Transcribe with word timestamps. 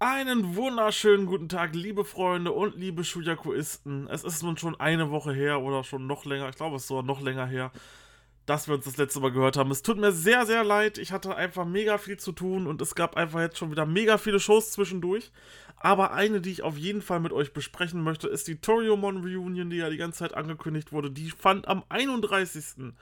Einen 0.00 0.54
wunderschönen 0.54 1.26
guten 1.26 1.48
Tag, 1.48 1.74
liebe 1.74 2.04
Freunde 2.04 2.52
und 2.52 2.76
liebe 2.76 3.02
Shuyakuisten. 3.02 4.08
Es 4.08 4.22
ist 4.22 4.44
nun 4.44 4.56
schon 4.56 4.78
eine 4.78 5.10
Woche 5.10 5.32
her 5.32 5.60
oder 5.60 5.82
schon 5.82 6.06
noch 6.06 6.24
länger, 6.24 6.48
ich 6.48 6.54
glaube 6.54 6.76
es 6.76 6.82
ist 6.82 6.88
sogar 6.88 7.02
noch 7.02 7.20
länger 7.20 7.46
her, 7.46 7.72
dass 8.46 8.68
wir 8.68 8.76
uns 8.76 8.84
das 8.84 8.96
letzte 8.96 9.18
Mal 9.18 9.32
gehört 9.32 9.56
haben. 9.56 9.72
Es 9.72 9.82
tut 9.82 9.98
mir 9.98 10.12
sehr, 10.12 10.46
sehr 10.46 10.62
leid. 10.62 10.98
Ich 10.98 11.10
hatte 11.10 11.34
einfach 11.34 11.64
mega 11.64 11.98
viel 11.98 12.16
zu 12.16 12.30
tun 12.30 12.68
und 12.68 12.80
es 12.80 12.94
gab 12.94 13.16
einfach 13.16 13.40
jetzt 13.40 13.58
schon 13.58 13.72
wieder 13.72 13.86
mega 13.86 14.18
viele 14.18 14.38
Shows 14.38 14.70
zwischendurch. 14.70 15.32
Aber 15.74 16.12
eine, 16.12 16.40
die 16.40 16.52
ich 16.52 16.62
auf 16.62 16.78
jeden 16.78 17.02
Fall 17.02 17.18
mit 17.18 17.32
euch 17.32 17.52
besprechen 17.52 18.00
möchte, 18.00 18.28
ist 18.28 18.46
die 18.46 18.60
Toriumon 18.60 19.24
Reunion, 19.24 19.68
die 19.68 19.78
ja 19.78 19.90
die 19.90 19.96
ganze 19.96 20.20
Zeit 20.20 20.34
angekündigt 20.34 20.92
wurde. 20.92 21.10
Die 21.10 21.32
fand 21.32 21.66
am 21.66 21.82
31 21.88 22.92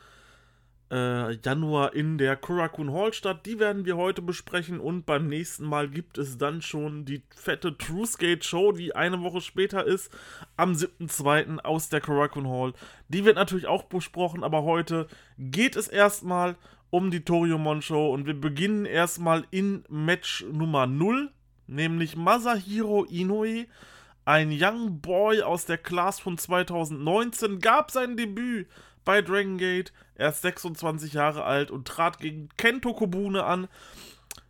äh, 0.91 1.32
Januar 1.32 1.95
in 1.95 2.18
der 2.18 2.37
Kurakun 2.37 2.93
Hall 2.93 3.12
statt. 3.12 3.46
Die 3.46 3.59
werden 3.59 3.85
wir 3.85 3.96
heute 3.96 4.23
besprechen 4.23 4.80
und 4.80 5.07
beim 5.07 5.27
nächsten 5.27 5.64
Mal 5.66 5.89
gibt 5.89 6.18
es 6.18 6.39
dann 6.39 6.62
schon 6.62 7.05
die 7.05 7.23
fette 7.35 7.77
Truthgate 7.77 8.45
Show, 8.45 8.73
die 8.73 8.95
eine 8.95 9.22
Woche 9.22 9.40
später 9.40 9.85
ist, 9.85 10.12
am 10.57 10.72
7.2. 10.72 11.59
aus 11.61 11.89
der 11.89 12.00
Kurakun 12.00 12.49
Hall. 12.49 12.72
Die 13.09 13.25
wird 13.25 13.36
natürlich 13.36 13.67
auch 13.67 13.85
besprochen, 13.85 14.45
aber 14.45 14.62
heute 14.62 15.09
geht 15.39 15.76
es 15.76 15.89
erstmal 15.89 16.57
um 16.90 17.11
die 17.11 17.25
Toriumon 17.25 17.82
Show 17.82 18.12
und 18.12 18.26
wir 18.26 18.40
beginnen 18.40 18.87
erstmal 18.87 19.45
in 19.50 19.84
Match 19.89 20.45
Nummer 20.53 20.87
0, 20.87 21.31
nämlich 21.67 22.17
Masahiro 22.17 23.04
Inoue. 23.04 23.67
Ein 24.25 24.50
Young 24.50 25.00
Boy 25.00 25.43
aus 25.43 25.67
der 25.67 25.79
Class 25.79 26.18
von 26.18 26.37
2019 26.37 27.61
gab 27.61 27.90
sein 27.90 28.17
Debüt 28.17 28.68
bei 29.04 29.23
Dragon 29.23 29.57
Gate. 29.57 29.93
Er 30.16 30.30
ist 30.30 30.43
26 30.43 31.12
Jahre 31.12 31.44
alt 31.44 31.70
und 31.70 31.86
trat 31.86 32.19
gegen 32.19 32.48
Kento 32.56 32.94
Kobune 32.94 33.44
an. 33.44 33.69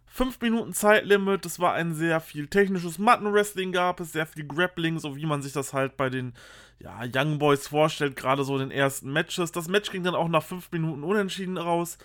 5 0.07 0.41
Minuten 0.41 0.73
Zeitlimit, 0.73 1.45
das 1.45 1.61
war 1.61 1.75
ein 1.75 1.95
sehr 1.95 2.21
viel 2.21 2.47
technisches 2.47 2.99
Mattenwrestling 2.99 3.71
gab 3.71 4.01
es, 4.01 4.13
sehr 4.13 4.25
viel 4.25 4.47
Grappling, 4.47 4.99
so 4.99 5.15
wie 5.15 5.27
man 5.27 5.43
sich 5.43 5.53
das 5.53 5.75
halt 5.75 5.99
bei 5.99 6.09
den 6.09 6.33
ja, 6.79 7.03
Young 7.15 7.39
Boys 7.39 7.69
vorstellt, 7.69 8.17
gerade 8.17 8.43
so 8.43 8.55
in 8.55 8.69
den 8.69 8.71
ersten 8.71 9.13
Matches. 9.13 9.53
Das 9.53 9.69
Match 9.69 9.91
ging 9.91 10.05
dann 10.05 10.15
auch 10.15 10.29
nach 10.29 10.43
5 10.43 10.73
Minuten 10.73 11.05
unentschieden 11.05 11.59
raus. 11.59 11.99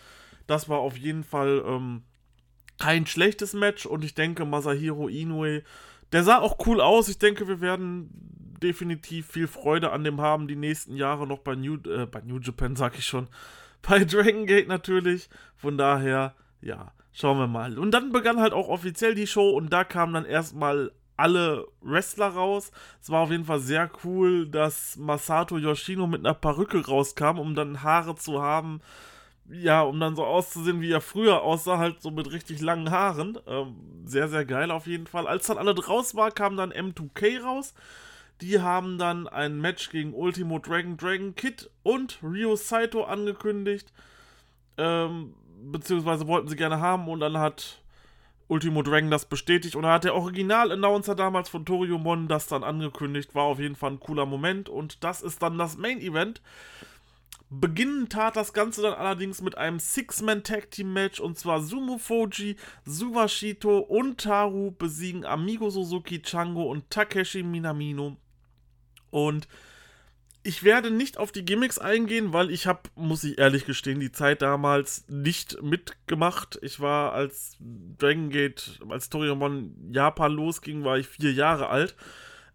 Das 0.46 0.68
war 0.68 0.80
auf 0.80 0.98
jeden 0.98 1.24
Fall 1.24 1.64
ähm, 1.66 2.04
kein 2.78 3.06
schlechtes 3.06 3.54
Match 3.54 3.86
und 3.86 4.04
ich 4.04 4.14
denke, 4.14 4.44
Masahiro 4.44 5.08
Inoue, 5.08 5.64
der 6.12 6.24
sah 6.24 6.40
auch 6.40 6.66
cool 6.66 6.82
aus. 6.82 7.08
Ich 7.10 7.20
denke, 7.20 7.48
wir 7.48 7.62
werden 7.62 8.10
definitiv 8.62 9.28
viel 9.28 9.48
Freude 9.48 9.92
an 9.92 10.04
dem 10.04 10.22
haben, 10.22 10.48
die 10.48 10.56
nächsten 10.56 10.96
Jahre 10.96 11.26
noch 11.28 11.40
bei 11.40 11.56
New, 11.56 11.76
äh, 11.88 12.06
bei 12.06 12.22
New 12.22 12.40
Japan, 12.40 12.76
sag 12.76 12.98
ich 12.98 13.06
schon. 13.06 13.28
Bei 13.82 14.06
Dragon 14.06 14.46
Gate 14.46 14.68
natürlich. 14.68 15.28
Von 15.56 15.76
daher, 15.76 16.36
ja, 16.62 16.92
schauen 17.14 17.40
wir 17.40 17.48
mal. 17.48 17.80
Und 17.80 17.90
dann 17.90 18.12
begann 18.12 18.40
halt 18.40 18.54
auch 18.54 18.68
offiziell 18.68 19.16
die 19.16 19.26
Show 19.26 19.50
und 19.50 19.74
da 19.74 19.84
kamen 19.84 20.14
dann 20.14 20.26
erstmal 20.26 20.92
alle 21.18 21.68
Wrestler 21.82 22.28
raus. 22.28 22.72
Es 23.02 23.10
war 23.10 23.22
auf 23.22 23.32
jeden 23.32 23.46
Fall 23.46 23.60
sehr 23.60 23.90
cool, 24.04 24.48
dass 24.48 24.98
Masato 24.98 25.58
Yoshino 25.58 26.08
mit 26.08 26.20
einer 26.20 26.34
Perücke 26.34 26.86
rauskam, 26.86 27.40
um 27.40 27.56
dann 27.56 27.82
Haare 27.84 28.16
zu 28.16 28.42
haben. 28.42 28.82
Ja, 29.52 29.82
um 29.82 30.00
dann 30.00 30.16
so 30.16 30.24
auszusehen, 30.24 30.80
wie 30.80 30.92
er 30.92 31.02
früher 31.02 31.42
aussah, 31.42 31.78
halt 31.78 32.02
so 32.02 32.10
mit 32.10 32.32
richtig 32.32 32.62
langen 32.62 32.90
Haaren. 32.90 33.38
Ähm, 33.48 33.76
sehr, 34.06 34.30
sehr 34.30 34.46
geil 34.46 34.72
auf 34.72 34.88
jeden 34.88 35.08
Fall. 35.08 35.28
Als 35.28 35.48
dann 35.48 35.58
alle 35.58 35.76
draus 35.76 36.16
war, 36.16 36.32
kam 36.32 36.56
dann 36.56 36.72
M2K 36.72 37.42
raus. 37.42 37.74
Die 38.40 38.62
haben 38.62 38.98
dann 38.98 39.28
ein 39.28 39.60
Match 39.60 39.90
gegen 39.90 40.14
Ultimo 40.14 40.60
Dragon 40.60 40.96
Dragon 40.96 41.36
Kid 41.36 41.70
und 41.84 42.20
Ryo 42.24 42.56
Saito 42.56 43.04
angekündigt. 43.04 43.92
Ähm, 44.78 45.36
beziehungsweise 45.72 46.28
wollten 46.28 46.48
sie 46.48 46.56
gerne 46.56 46.80
haben 46.80 47.08
und 47.10 47.20
dann 47.20 47.38
hat 47.38 47.82
Ultimo 48.48 48.82
Dragon 48.84 49.12
das 49.12 49.26
bestätigt 49.26 49.76
und 49.76 49.84
da 49.84 49.94
hat 49.94 50.06
der 50.06 50.16
Original-Announcer 50.16 51.16
damals 51.16 51.50
von 51.50 51.66
Toriumon 51.66 52.28
das 52.28 52.48
dann 52.48 52.64
angekündigt. 52.64 53.36
War 53.36 53.44
auf 53.44 53.60
jeden 53.60 53.76
Fall 53.76 53.92
ein 53.92 54.00
cooler 54.00 54.26
Moment 54.26 54.70
und 54.70 55.04
das 55.04 55.22
ist 55.22 55.44
dann 55.44 55.58
das 55.58 55.78
Main-Event. 55.78 56.42
Beginnen 57.54 58.08
tat 58.08 58.38
das 58.38 58.54
Ganze 58.54 58.82
dann 58.82 58.94
allerdings 58.94 59.42
mit 59.42 59.58
einem 59.58 59.78
Six-Man-Tag-Team-Match 59.78 61.20
und 61.20 61.38
zwar 61.38 61.62
Sumo 61.62 61.98
Fuji, 61.98 62.56
Suwashito 62.86 63.80
und 63.80 64.22
Taru 64.22 64.72
besiegen 64.72 65.26
Amigo 65.26 65.70
Suzuki, 65.70 66.22
Chango 66.22 66.64
und 66.72 66.90
Takeshi 66.90 67.44
Minamino 67.44 68.16
und 69.10 69.50
ich 70.44 70.64
werde 70.64 70.92
nicht 70.92 71.18
auf 71.18 71.34
die 71.34 71.44
Gimmicks 71.44 71.78
eingehen, 71.78 72.32
weil 72.32 72.52
ich 72.52 72.68
habe, 72.68 72.84
muss 72.96 73.26
ich 73.26 73.38
ehrlich 73.38 73.66
gestehen, 73.66 74.00
die 74.00 74.14
Zeit 74.14 74.42
damals 74.42 75.06
nicht 75.08 75.62
mitgemacht. 75.62 76.58
Ich 76.64 76.80
war 76.80 77.12
als 77.12 77.58
Dragon 77.60 78.30
Gate, 78.30 78.80
als 78.90 79.10
Toriumon 79.10 79.92
Japan 79.92 80.32
losging, 80.32 80.86
war 80.86 80.98
ich 80.98 81.08
vier 81.08 81.34
Jahre 81.34 81.68
alt. 81.68 81.96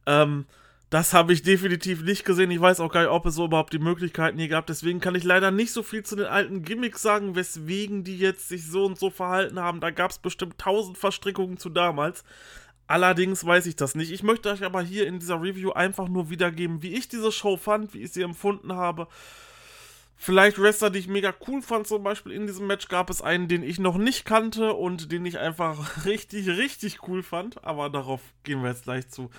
Ähm, 0.06 0.46
das 0.96 1.12
habe 1.12 1.34
ich 1.34 1.42
definitiv 1.42 2.02
nicht 2.02 2.24
gesehen. 2.24 2.50
Ich 2.50 2.58
weiß 2.62 2.80
auch 2.80 2.90
gar 2.90 3.02
nicht, 3.02 3.10
ob 3.10 3.26
es 3.26 3.34
so 3.34 3.44
überhaupt 3.44 3.74
die 3.74 3.78
Möglichkeiten 3.78 4.38
hier 4.38 4.48
gab. 4.48 4.66
Deswegen 4.66 4.98
kann 4.98 5.14
ich 5.14 5.24
leider 5.24 5.50
nicht 5.50 5.70
so 5.70 5.82
viel 5.82 6.02
zu 6.02 6.16
den 6.16 6.24
alten 6.24 6.62
Gimmicks 6.62 7.02
sagen, 7.02 7.36
weswegen 7.36 8.02
die 8.02 8.16
jetzt 8.16 8.48
sich 8.48 8.66
so 8.66 8.86
und 8.86 8.98
so 8.98 9.10
verhalten 9.10 9.60
haben. 9.60 9.80
Da 9.80 9.90
gab 9.90 10.10
es 10.10 10.18
bestimmt 10.18 10.56
tausend 10.56 10.96
Verstrickungen 10.96 11.58
zu 11.58 11.68
damals. 11.68 12.24
Allerdings 12.86 13.44
weiß 13.44 13.66
ich 13.66 13.76
das 13.76 13.94
nicht. 13.94 14.10
Ich 14.10 14.22
möchte 14.22 14.48
euch 14.48 14.64
aber 14.64 14.80
hier 14.80 15.06
in 15.06 15.18
dieser 15.18 15.42
Review 15.42 15.72
einfach 15.72 16.08
nur 16.08 16.30
wiedergeben, 16.30 16.80
wie 16.80 16.94
ich 16.94 17.10
diese 17.10 17.30
Show 17.30 17.58
fand, 17.58 17.92
wie 17.92 18.00
ich 18.00 18.12
sie 18.12 18.22
empfunden 18.22 18.72
habe. 18.72 19.06
Vielleicht 20.18 20.58
Wrestler, 20.58 20.88
die 20.88 20.98
ich 20.98 21.08
mega 21.08 21.34
cool 21.46 21.60
fand, 21.60 21.86
zum 21.86 22.02
Beispiel 22.02 22.32
in 22.32 22.46
diesem 22.46 22.66
Match 22.66 22.88
gab 22.88 23.10
es 23.10 23.20
einen, 23.20 23.48
den 23.48 23.62
ich 23.62 23.78
noch 23.78 23.98
nicht 23.98 24.24
kannte 24.24 24.72
und 24.72 25.12
den 25.12 25.26
ich 25.26 25.38
einfach 25.38 26.04
richtig, 26.06 26.48
richtig 26.48 27.06
cool 27.06 27.22
fand. 27.22 27.62
Aber 27.64 27.90
darauf 27.90 28.20
gehen 28.42 28.62
wir 28.62 28.70
jetzt 28.70 28.84
gleich 28.84 29.08
zu. 29.08 29.30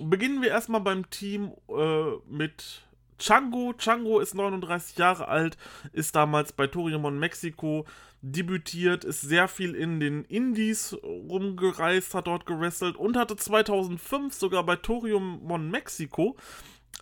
Beginnen 0.00 0.40
wir 0.40 0.48
erstmal 0.48 0.80
beim 0.80 1.08
Team 1.10 1.52
äh, 1.68 2.16
mit 2.26 2.82
Chango. 3.18 3.74
Chango 3.74 4.20
ist 4.20 4.34
39 4.34 4.96
Jahre 4.96 5.28
alt, 5.28 5.56
ist 5.92 6.16
damals 6.16 6.52
bei 6.52 6.66
Toriumon 6.66 7.18
Mexiko 7.18 7.84
debütiert, 8.22 9.04
ist 9.04 9.20
sehr 9.20 9.48
viel 9.48 9.74
in 9.74 10.00
den 10.00 10.24
Indies 10.24 10.96
rumgereist, 11.02 12.14
hat 12.14 12.28
dort 12.28 12.46
gewrestelt 12.46 12.96
und 12.96 13.16
hatte 13.16 13.36
2005 13.36 14.32
sogar 14.32 14.64
bei 14.64 14.76
Toriumon 14.76 15.70
Mexiko 15.70 16.36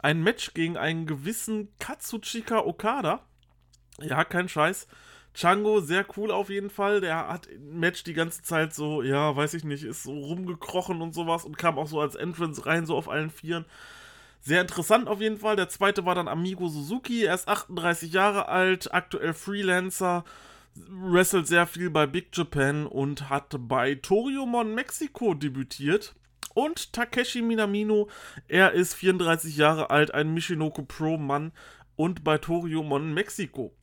ein 0.03 0.22
Match 0.22 0.55
gegen 0.55 0.77
einen 0.77 1.06
gewissen 1.06 1.69
Katsuchika 1.78 2.61
Okada. 2.61 3.21
Ja, 4.00 4.25
kein 4.25 4.49
Scheiß. 4.49 4.87
Chango, 5.33 5.81
sehr 5.81 6.05
cool 6.16 6.31
auf 6.31 6.50
jeden 6.50 6.71
Fall. 6.71 7.00
Der 7.00 7.28
hat 7.28 7.47
im 7.47 7.78
Match 7.78 8.03
die 8.03 8.15
ganze 8.15 8.43
Zeit 8.43 8.75
so, 8.75 9.03
ja, 9.03 9.34
weiß 9.34 9.55
ich 9.55 9.65
nicht, 9.65 9.84
ist 9.84 10.03
so 10.03 10.12
rumgekrochen 10.12 11.00
und 11.03 11.15
sowas 11.15 11.44
und 11.44 11.56
kam 11.56 11.78
auch 11.78 11.87
so 11.87 12.00
als 12.00 12.16
Entrance 12.16 12.66
rein, 12.66 12.87
so 12.87 12.97
auf 12.97 13.09
allen 13.09 13.31
Vieren. 13.31 13.65
Sehr 14.41 14.62
interessant 14.62 15.06
auf 15.06 15.21
jeden 15.21 15.39
Fall. 15.39 15.56
Der 15.56 15.69
zweite 15.69 16.05
war 16.06 16.15
dann 16.15 16.28
Amigo 16.28 16.69
Suzuki. 16.69 17.25
Er 17.25 17.34
ist 17.34 17.47
38 17.47 18.12
Jahre 18.12 18.49
alt, 18.49 18.93
aktuell 18.93 19.34
Freelancer, 19.34 20.25
wrestelt 20.75 21.47
sehr 21.47 21.66
viel 21.66 21.91
bei 21.91 22.06
Big 22.06 22.37
Japan 22.37 22.87
und 22.87 23.28
hat 23.28 23.55
bei 23.59 23.97
Toriumon 23.97 24.75
Mexiko 24.75 25.34
debütiert. 25.34 26.15
Und 26.55 26.93
Takeshi 26.93 27.43
Minamino, 27.43 28.09
er 28.49 28.72
ist 28.72 28.94
34 28.94 29.56
Jahre 29.56 29.91
alt, 29.91 30.12
ein 30.12 30.34
Michinoku 30.34 30.84
Pro-Mann 30.84 31.53
und 31.97 32.25
bei 32.25 32.38
Toriumon 32.38 33.15
Mexiko. 33.15 33.75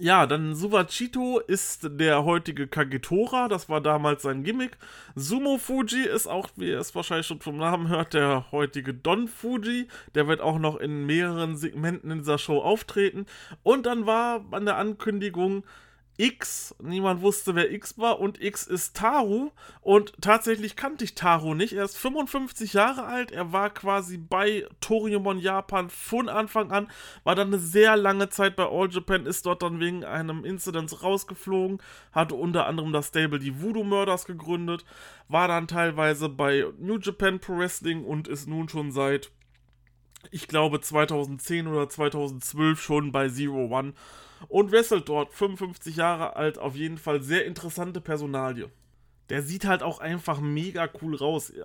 Ja, 0.00 0.26
dann 0.26 0.56
Suwachito 0.56 1.38
ist 1.38 1.88
der 2.00 2.24
heutige 2.24 2.66
Kagetora, 2.66 3.46
das 3.46 3.68
war 3.68 3.80
damals 3.80 4.24
sein 4.24 4.42
Gimmick. 4.42 4.76
Sumo 5.14 5.56
Fuji 5.56 6.02
ist 6.02 6.26
auch, 6.26 6.48
wie 6.56 6.70
ihr 6.70 6.80
es 6.80 6.94
wahrscheinlich 6.96 7.28
schon 7.28 7.40
vom 7.40 7.58
Namen 7.58 7.88
hört, 7.88 8.12
der 8.12 8.50
heutige 8.50 8.92
Don 8.92 9.28
Fuji. 9.28 9.86
Der 10.16 10.26
wird 10.26 10.40
auch 10.40 10.58
noch 10.58 10.76
in 10.76 11.06
mehreren 11.06 11.56
Segmenten 11.56 12.10
in 12.10 12.18
dieser 12.18 12.38
Show 12.38 12.60
auftreten. 12.60 13.26
Und 13.62 13.86
dann 13.86 14.04
war 14.04 14.44
an 14.50 14.64
der 14.64 14.78
Ankündigung 14.78 15.64
X, 16.16 16.76
niemand 16.80 17.22
wusste, 17.22 17.56
wer 17.56 17.72
X 17.72 17.98
war, 17.98 18.20
und 18.20 18.40
X 18.40 18.66
ist 18.66 18.96
Taru. 18.96 19.50
Und 19.80 20.12
tatsächlich 20.20 20.76
kannte 20.76 21.04
ich 21.04 21.16
Taru 21.16 21.54
nicht. 21.54 21.72
Er 21.72 21.84
ist 21.84 21.98
55 21.98 22.72
Jahre 22.72 23.04
alt, 23.04 23.32
er 23.32 23.52
war 23.52 23.70
quasi 23.70 24.16
bei 24.16 24.64
Toriumon 24.80 25.38
Japan 25.38 25.90
von 25.90 26.28
Anfang 26.28 26.70
an, 26.70 26.88
war 27.24 27.34
dann 27.34 27.48
eine 27.48 27.58
sehr 27.58 27.96
lange 27.96 28.28
Zeit 28.28 28.54
bei 28.54 28.64
All 28.64 28.88
Japan, 28.90 29.26
ist 29.26 29.46
dort 29.46 29.62
dann 29.62 29.80
wegen 29.80 30.04
einem 30.04 30.44
Incident 30.44 31.02
rausgeflogen, 31.02 31.78
hatte 32.12 32.36
unter 32.36 32.66
anderem 32.66 32.92
das 32.92 33.08
Stable 33.08 33.40
die 33.40 33.60
Voodoo 33.60 33.82
Murders 33.82 34.24
gegründet, 34.24 34.84
war 35.28 35.48
dann 35.48 35.66
teilweise 35.66 36.28
bei 36.28 36.64
New 36.78 36.98
Japan 36.98 37.40
Pro 37.40 37.58
Wrestling 37.58 38.04
und 38.04 38.28
ist 38.28 38.46
nun 38.46 38.68
schon 38.68 38.92
seit, 38.92 39.32
ich 40.30 40.46
glaube, 40.46 40.80
2010 40.80 41.66
oder 41.66 41.88
2012 41.88 42.80
schon 42.80 43.10
bei 43.10 43.28
Zero 43.28 43.66
One 43.66 43.94
und 44.48 44.72
wrestelt 44.72 45.08
dort. 45.08 45.32
55 45.32 45.96
Jahre 45.96 46.36
alt, 46.36 46.58
auf 46.58 46.76
jeden 46.76 46.98
Fall 46.98 47.22
sehr 47.22 47.44
interessante 47.46 48.00
Personalie. 48.00 48.70
Der 49.30 49.42
sieht 49.42 49.64
halt 49.64 49.82
auch 49.82 50.00
einfach 50.00 50.40
mega 50.40 50.88
cool 51.00 51.16
raus. 51.16 51.50
Äh, 51.50 51.62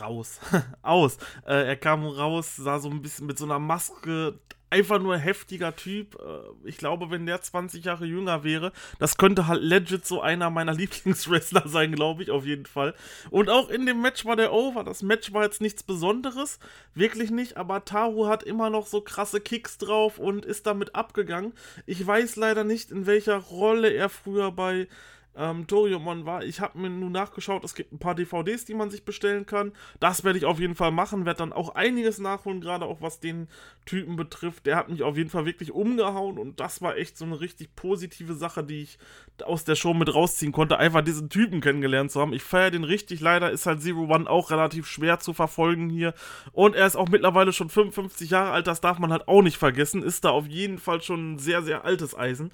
raus. 0.00 0.40
aus. 0.82 1.18
Äh, 1.46 1.66
er 1.66 1.76
kam 1.76 2.06
raus, 2.06 2.56
sah 2.56 2.78
so 2.78 2.90
ein 2.90 3.02
bisschen 3.02 3.26
mit 3.26 3.38
so 3.38 3.44
einer 3.44 3.58
Maske 3.58 4.38
einfach 4.72 4.98
nur 4.98 5.18
heftiger 5.18 5.76
Typ. 5.76 6.16
Äh, 6.16 6.68
ich 6.68 6.78
glaube, 6.78 7.10
wenn 7.10 7.26
der 7.26 7.42
20 7.42 7.84
Jahre 7.84 8.06
jünger 8.06 8.42
wäre, 8.42 8.72
das 8.98 9.18
könnte 9.18 9.46
halt 9.46 9.62
legit 9.62 10.06
so 10.06 10.22
einer 10.22 10.48
meiner 10.48 10.72
Lieblingswrestler 10.74 11.68
sein, 11.68 11.92
glaube 11.92 12.22
ich, 12.22 12.30
auf 12.30 12.46
jeden 12.46 12.66
Fall. 12.66 12.94
Und 13.30 13.50
auch 13.50 13.68
in 13.68 13.84
dem 13.84 14.00
Match 14.00 14.24
war 14.24 14.34
der 14.34 14.52
over. 14.52 14.82
Das 14.82 15.02
Match 15.02 15.32
war 15.32 15.44
jetzt 15.44 15.60
nichts 15.60 15.82
Besonderes, 15.82 16.58
wirklich 16.94 17.30
nicht, 17.30 17.58
aber 17.58 17.84
Taru 17.84 18.26
hat 18.26 18.42
immer 18.42 18.70
noch 18.70 18.86
so 18.86 19.02
krasse 19.02 19.40
Kicks 19.40 19.76
drauf 19.76 20.18
und 20.18 20.46
ist 20.46 20.66
damit 20.66 20.94
abgegangen. 20.94 21.52
Ich 21.84 22.04
weiß 22.04 22.36
leider 22.36 22.64
nicht, 22.64 22.90
in 22.90 23.06
welcher 23.06 23.36
Rolle 23.36 23.92
er 23.92 24.08
früher 24.08 24.52
bei 24.52 24.88
ähm, 25.36 25.66
Toriumon 25.66 26.26
war. 26.26 26.44
Ich 26.44 26.60
habe 26.60 26.78
mir 26.78 26.90
nun 26.90 27.12
nachgeschaut, 27.12 27.64
es 27.64 27.74
gibt 27.74 27.92
ein 27.92 27.98
paar 27.98 28.14
DVDs, 28.14 28.64
die 28.64 28.74
man 28.74 28.90
sich 28.90 29.04
bestellen 29.04 29.46
kann. 29.46 29.72
Das 30.00 30.24
werde 30.24 30.38
ich 30.38 30.44
auf 30.44 30.60
jeden 30.60 30.74
Fall 30.74 30.90
machen, 30.90 31.24
werde 31.24 31.38
dann 31.38 31.52
auch 31.52 31.74
einiges 31.74 32.18
nachholen, 32.18 32.60
gerade 32.60 32.84
auch 32.84 33.00
was 33.00 33.20
den 33.20 33.48
Typen 33.86 34.16
betrifft. 34.16 34.66
Der 34.66 34.76
hat 34.76 34.88
mich 34.88 35.02
auf 35.02 35.16
jeden 35.16 35.30
Fall 35.30 35.46
wirklich 35.46 35.72
umgehauen 35.72 36.38
und 36.38 36.60
das 36.60 36.82
war 36.82 36.96
echt 36.96 37.16
so 37.16 37.24
eine 37.24 37.40
richtig 37.40 37.74
positive 37.74 38.34
Sache, 38.34 38.62
die 38.62 38.82
ich 38.82 38.98
aus 39.44 39.64
der 39.64 39.74
Show 39.74 39.94
mit 39.94 40.14
rausziehen 40.14 40.52
konnte, 40.52 40.78
einfach 40.78 41.02
diesen 41.02 41.30
Typen 41.30 41.60
kennengelernt 41.60 42.10
zu 42.10 42.20
haben. 42.20 42.32
Ich 42.32 42.42
feiere 42.42 42.70
den 42.70 42.84
richtig. 42.84 43.20
Leider 43.20 43.50
ist 43.50 43.66
halt 43.66 43.82
Zero 43.82 44.04
One 44.04 44.28
auch 44.28 44.50
relativ 44.50 44.86
schwer 44.86 45.18
zu 45.18 45.32
verfolgen 45.32 45.88
hier. 45.88 46.14
Und 46.52 46.76
er 46.76 46.86
ist 46.86 46.96
auch 46.96 47.08
mittlerweile 47.08 47.52
schon 47.52 47.70
55 47.70 48.30
Jahre 48.30 48.50
alt, 48.50 48.66
das 48.66 48.80
darf 48.80 48.98
man 48.98 49.12
halt 49.12 49.28
auch 49.28 49.42
nicht 49.42 49.56
vergessen. 49.56 50.02
Ist 50.02 50.24
da 50.24 50.30
auf 50.30 50.46
jeden 50.46 50.78
Fall 50.78 51.02
schon 51.02 51.34
ein 51.34 51.38
sehr, 51.38 51.62
sehr 51.62 51.84
altes 51.84 52.16
Eisen. 52.16 52.52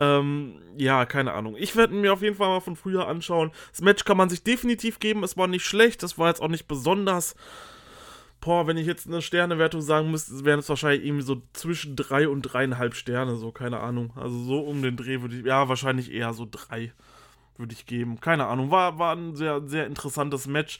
Ähm, 0.00 0.60
ja, 0.76 1.04
keine 1.06 1.32
Ahnung. 1.32 1.56
Ich 1.58 1.74
werde 1.74 1.94
mir 1.94 2.12
auf 2.12 2.22
jeden 2.22 2.36
Fall 2.36 2.48
mal 2.48 2.60
von 2.60 2.76
früher 2.76 3.08
anschauen. 3.08 3.50
Das 3.70 3.80
Match 3.80 4.04
kann 4.04 4.16
man 4.16 4.28
sich 4.28 4.42
definitiv 4.42 5.00
geben. 5.00 5.24
Es 5.24 5.36
war 5.36 5.48
nicht 5.48 5.64
schlecht. 5.64 6.02
Es 6.02 6.18
war 6.18 6.28
jetzt 6.28 6.40
auch 6.40 6.48
nicht 6.48 6.68
besonders. 6.68 7.34
Boah, 8.40 8.68
wenn 8.68 8.76
ich 8.76 8.86
jetzt 8.86 9.08
eine 9.08 9.20
Sternewertung 9.20 9.80
sagen 9.80 10.12
müsste, 10.12 10.44
wären 10.44 10.60
es 10.60 10.68
wahrscheinlich 10.68 11.04
irgendwie 11.04 11.24
so 11.24 11.42
zwischen 11.52 11.96
drei 11.96 12.28
und 12.28 12.42
dreieinhalb 12.42 12.94
Sterne. 12.94 13.34
So, 13.36 13.50
keine 13.50 13.80
Ahnung. 13.80 14.12
Also 14.14 14.38
so 14.38 14.60
um 14.60 14.82
den 14.82 14.96
Dreh 14.96 15.20
würde 15.20 15.36
ich. 15.36 15.44
Ja, 15.44 15.68
wahrscheinlich 15.68 16.12
eher 16.12 16.32
so 16.32 16.46
drei 16.48 16.92
würde 17.56 17.74
ich 17.74 17.86
geben. 17.86 18.20
Keine 18.20 18.46
Ahnung. 18.46 18.70
War, 18.70 19.00
war 19.00 19.16
ein 19.16 19.34
sehr, 19.34 19.62
sehr 19.66 19.86
interessantes 19.86 20.46
Match. 20.46 20.78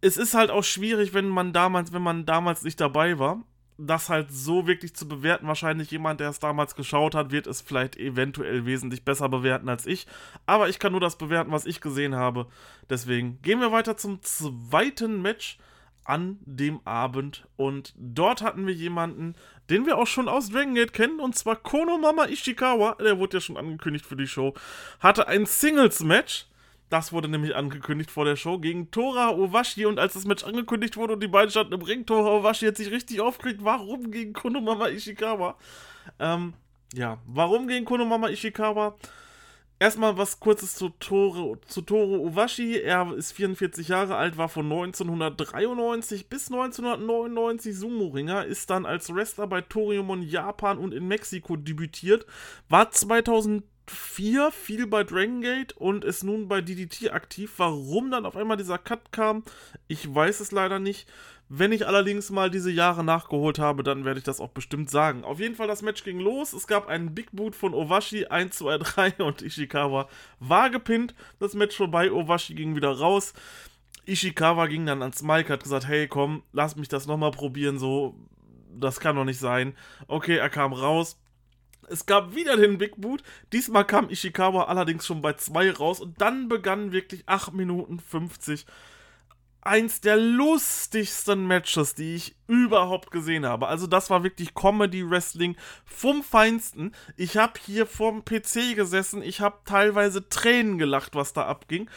Es 0.00 0.16
ist 0.16 0.34
halt 0.34 0.50
auch 0.50 0.62
schwierig, 0.62 1.14
wenn 1.14 1.28
man 1.28 1.52
damals, 1.52 1.92
wenn 1.92 2.02
man 2.02 2.26
damals 2.26 2.62
nicht 2.62 2.80
dabei 2.80 3.18
war 3.18 3.42
das 3.78 4.08
halt 4.08 4.30
so 4.30 4.66
wirklich 4.66 4.94
zu 4.94 5.08
bewerten, 5.08 5.46
wahrscheinlich 5.46 5.90
jemand, 5.90 6.20
der 6.20 6.28
es 6.28 6.38
damals 6.38 6.74
geschaut 6.74 7.14
hat, 7.14 7.32
wird 7.32 7.46
es 7.46 7.60
vielleicht 7.60 7.96
eventuell 7.96 8.66
wesentlich 8.66 9.04
besser 9.04 9.28
bewerten 9.28 9.68
als 9.68 9.86
ich. 9.86 10.06
Aber 10.46 10.68
ich 10.68 10.78
kann 10.78 10.92
nur 10.92 11.00
das 11.00 11.16
bewerten, 11.16 11.52
was 11.52 11.66
ich 11.66 11.80
gesehen 11.80 12.14
habe. 12.14 12.46
Deswegen 12.90 13.40
gehen 13.42 13.60
wir 13.60 13.72
weiter 13.72 13.96
zum 13.96 14.22
zweiten 14.22 15.22
Match 15.22 15.58
an 16.04 16.38
dem 16.42 16.80
Abend. 16.84 17.46
Und 17.56 17.94
dort 17.96 18.42
hatten 18.42 18.66
wir 18.66 18.74
jemanden, 18.74 19.34
den 19.70 19.86
wir 19.86 19.98
auch 19.98 20.06
schon 20.06 20.28
aus 20.28 20.50
Dragon 20.50 20.74
Gate 20.74 20.92
kennen, 20.92 21.20
und 21.20 21.36
zwar 21.36 21.56
Konomama 21.56 22.26
Ishikawa. 22.26 22.96
Der 22.96 23.18
wurde 23.18 23.38
ja 23.38 23.40
schon 23.40 23.56
angekündigt 23.56 24.04
für 24.04 24.16
die 24.16 24.26
Show. 24.26 24.54
Hatte 25.00 25.28
ein 25.28 25.46
Singles-Match 25.46 26.46
das 26.92 27.10
wurde 27.10 27.28
nämlich 27.28 27.56
angekündigt 27.56 28.10
vor 28.10 28.26
der 28.26 28.36
Show 28.36 28.58
gegen 28.58 28.90
Tora 28.90 29.30
Owashi 29.30 29.86
und 29.86 29.98
als 29.98 30.12
das 30.12 30.26
Match 30.26 30.44
angekündigt 30.44 30.98
wurde 30.98 31.14
und 31.14 31.22
die 31.22 31.28
beiden 31.28 31.50
standen 31.50 31.72
im 31.72 31.80
Ring, 31.80 32.04
Tora 32.04 32.32
Owashi 32.32 32.66
hat 32.66 32.76
sich 32.76 32.90
richtig 32.90 33.18
aufgeregt, 33.22 33.60
warum 33.62 34.10
gegen 34.10 34.34
Konomama 34.34 34.88
Ishikawa? 34.88 35.56
Ähm, 36.18 36.52
ja, 36.92 37.16
warum 37.26 37.66
gegen 37.66 37.86
Konomama 37.86 38.28
Ishikawa? 38.28 38.94
Erstmal 39.78 40.18
was 40.18 40.38
kurzes 40.38 40.74
zu 40.74 40.90
Toro, 41.00 41.56
zu 41.66 41.80
Toro 41.80 42.26
Owashi. 42.26 42.76
Er 42.76 43.10
ist 43.14 43.32
44 43.32 43.88
Jahre 43.88 44.16
alt, 44.16 44.36
war 44.36 44.50
von 44.50 44.66
1993 44.70 46.28
bis 46.28 46.52
1999 46.52 47.74
Sumo-Ringer, 47.74 48.44
ist 48.44 48.68
dann 48.68 48.84
als 48.84 49.12
Wrestler 49.12 49.46
bei 49.46 49.62
Toriumon 49.62 50.22
Japan 50.22 50.76
und 50.76 50.92
in 50.92 51.08
Mexiko 51.08 51.56
debütiert, 51.56 52.26
war 52.68 52.90
2000 52.90 53.64
4 53.86 54.50
viel 54.52 54.86
bei 54.86 55.04
Dragon 55.04 55.40
Gate 55.40 55.72
und 55.76 56.04
ist 56.04 56.22
nun 56.22 56.48
bei 56.48 56.60
DDT 56.60 57.10
aktiv. 57.12 57.52
Warum 57.56 58.10
dann 58.10 58.26
auf 58.26 58.36
einmal 58.36 58.56
dieser 58.56 58.78
Cut 58.78 59.12
kam, 59.12 59.44
ich 59.88 60.12
weiß 60.12 60.40
es 60.40 60.52
leider 60.52 60.78
nicht. 60.78 61.08
Wenn 61.48 61.72
ich 61.72 61.86
allerdings 61.86 62.30
mal 62.30 62.50
diese 62.50 62.70
Jahre 62.70 63.04
nachgeholt 63.04 63.58
habe, 63.58 63.82
dann 63.82 64.06
werde 64.06 64.18
ich 64.18 64.24
das 64.24 64.40
auch 64.40 64.48
bestimmt 64.48 64.88
sagen. 64.88 65.22
Auf 65.22 65.38
jeden 65.38 65.54
Fall, 65.54 65.66
das 65.66 65.82
Match 65.82 66.02
ging 66.02 66.18
los. 66.18 66.54
Es 66.54 66.66
gab 66.66 66.88
einen 66.88 67.14
Big 67.14 67.30
Boot 67.32 67.54
von 67.54 67.74
Owashi, 67.74 68.26
1, 68.26 68.56
2, 68.56 68.78
3 68.78 69.14
und 69.24 69.42
Ishikawa 69.42 70.08
war 70.40 70.70
gepinnt. 70.70 71.14
Das 71.40 71.52
Match 71.52 71.76
vorbei, 71.76 72.10
Owashi 72.10 72.54
ging 72.54 72.74
wieder 72.74 72.92
raus. 72.92 73.34
Ishikawa 74.06 74.66
ging 74.66 74.86
dann 74.86 75.02
ans 75.02 75.22
Mike, 75.22 75.52
hat 75.52 75.62
gesagt, 75.62 75.86
hey 75.86 76.08
komm, 76.08 76.42
lass 76.52 76.76
mich 76.76 76.88
das 76.88 77.06
nochmal 77.06 77.30
probieren, 77.30 77.78
so, 77.78 78.16
das 78.74 78.98
kann 78.98 79.16
doch 79.16 79.24
nicht 79.24 79.38
sein. 79.38 79.76
Okay, 80.08 80.36
er 80.36 80.50
kam 80.50 80.72
raus, 80.72 81.21
es 81.92 82.06
gab 82.06 82.34
wieder 82.34 82.56
den 82.56 82.78
Big 82.78 83.00
Boot. 83.00 83.22
Diesmal 83.52 83.86
kam 83.86 84.08
Ishikawa 84.08 84.64
allerdings 84.64 85.06
schon 85.06 85.22
bei 85.22 85.34
2 85.34 85.72
raus 85.72 86.00
und 86.00 86.20
dann 86.20 86.48
begann 86.48 86.92
wirklich 86.92 87.24
8 87.26 87.52
Minuten 87.52 88.00
50. 88.00 88.66
Eins 89.60 90.00
der 90.00 90.16
lustigsten 90.16 91.46
Matches, 91.46 91.94
die 91.94 92.16
ich 92.16 92.34
überhaupt 92.48 93.12
gesehen 93.12 93.46
habe. 93.46 93.68
Also 93.68 93.86
das 93.86 94.10
war 94.10 94.24
wirklich 94.24 94.54
Comedy 94.54 95.08
Wrestling 95.08 95.54
vom 95.84 96.24
Feinsten. 96.24 96.92
Ich 97.16 97.36
habe 97.36 97.60
hier 97.64 97.86
vorm 97.86 98.24
PC 98.24 98.74
gesessen, 98.74 99.22
ich 99.22 99.40
habe 99.40 99.58
teilweise 99.64 100.28
Tränen 100.28 100.78
gelacht, 100.78 101.14
was 101.14 101.32
da 101.32 101.46
abging. 101.46 101.88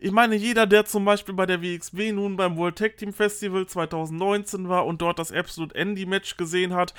Ich 0.00 0.10
meine, 0.10 0.34
jeder, 0.34 0.66
der 0.66 0.84
zum 0.84 1.04
Beispiel 1.04 1.34
bei 1.34 1.46
der 1.46 1.62
WXW 1.62 2.10
nun 2.10 2.36
beim 2.36 2.56
World 2.56 2.76
Tag 2.76 2.96
Team 2.96 3.12
Festival 3.12 3.66
2019 3.66 4.68
war 4.68 4.84
und 4.84 5.00
dort 5.00 5.20
das 5.20 5.30
Absolute 5.30 5.76
Andy 5.76 6.06
Match 6.06 6.36
gesehen 6.36 6.74
hat, 6.74 6.92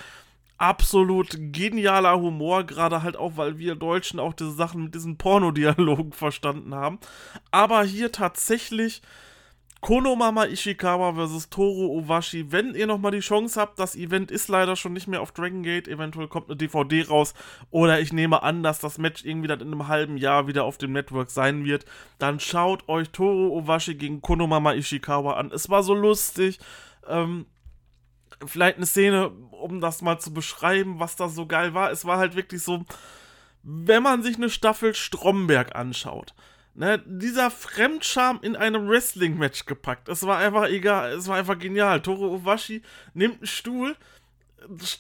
absolut 0.63 1.36
genialer 1.51 2.18
Humor, 2.21 2.63
gerade 2.63 3.04
halt 3.04 3.18
auch, 3.18 3.36
weil 3.36 3.57
wir 3.57 3.75
Deutschen 3.75 4.18
auch 4.18 4.33
diese 4.33 4.54
Sachen 4.54 4.86
mit 4.86 4.95
diesen 4.95 5.18
Pornodialogen 5.18 6.12
verstanden 6.13 6.74
haben. 6.74 7.00
Aber 7.51 7.83
hier 7.83 8.13
tatsächlich 8.13 9.01
Konomama 9.81 10.45
Ishikawa 10.45 11.15
versus 11.15 11.50
Toro 11.50 12.00
Owashi. 12.00 12.54
Wenn 12.54 12.75
ihr 12.75 12.88
nochmal 12.88 13.12
die 13.12 13.19
Chance 13.19 13.60
habt, 13.60 13.77
das 13.77 13.98
Event 13.98 14.31
ist 14.31 14.48
leider 14.48 14.77
schon 14.77 14.94
nicht 14.94 15.10
mehr 15.10 15.21
auf 15.21 15.33
Dragon 15.33 15.63
Gate, 15.63 15.89
eventuell 15.89 16.30
kommt 16.30 16.48
eine 16.48 16.56
DVD 16.56 17.04
raus 17.04 17.33
oder 17.69 18.00
ich 18.00 18.13
nehme 18.13 18.42
an, 18.42 18.63
dass 18.63 18.80
das 18.80 18.98
Match 18.98 19.25
irgendwie 19.25 19.50
dann 19.50 19.59
in 19.59 19.68
einem 19.68 19.89
halben 19.89 20.16
Jahr 20.16 20.48
wieder 20.48 20.63
auf 20.63 20.77
dem 20.77 20.94
Network 20.94 21.30
sein 21.30 21.66
wird, 21.66 21.83
dann 22.19 22.39
schaut 22.39 22.88
euch 22.88 23.09
Toro 23.09 23.57
Owashi 23.57 23.95
gegen 23.95 24.21
Konomama 24.21 24.71
Ishikawa 24.71 25.33
an. 25.33 25.51
Es 25.51 25.69
war 25.69 25.83
so 25.83 25.94
lustig. 25.94 26.59
Ähm, 27.06 27.48
vielleicht 28.45 28.77
eine 28.77 28.85
Szene, 28.85 29.30
um 29.51 29.81
das 29.81 30.01
mal 30.01 30.19
zu 30.19 30.33
beschreiben, 30.33 31.00
was 31.00 31.15
da 31.15 31.30
so 31.30 31.45
geil 31.45 31.74
war. 31.74 31.91
Es 31.91 32.06
war 32.06 32.18
halt 32.18 32.35
wirklich 32.35 32.62
so, 32.63 32.85
wenn 33.63 34.03
man 34.03 34.24
sich 34.24 34.38
eine 34.38 34.50
Staffel 34.50 34.94
Stromberg 34.94 35.75
anschaut. 35.75 36.33
Ne, 36.75 37.03
dieser 37.06 37.51
Fremdscham 37.51 38.39
in 38.41 38.56
einem 38.56 38.89
Wrestling-Match 38.89 39.68
gepackt. 39.68 40.09
Es 40.09 40.25
war 40.25 40.39
einfach 40.39 40.68
egal, 40.69 41.12
es 41.12 41.27
war 41.27 41.38
einfach 41.38 41.59
genial. 41.59 42.02
Toro 42.02 42.33
Owashi 42.33 42.81
nimmt 43.13 43.37
einen 43.37 43.45
Stuhl, 43.45 43.95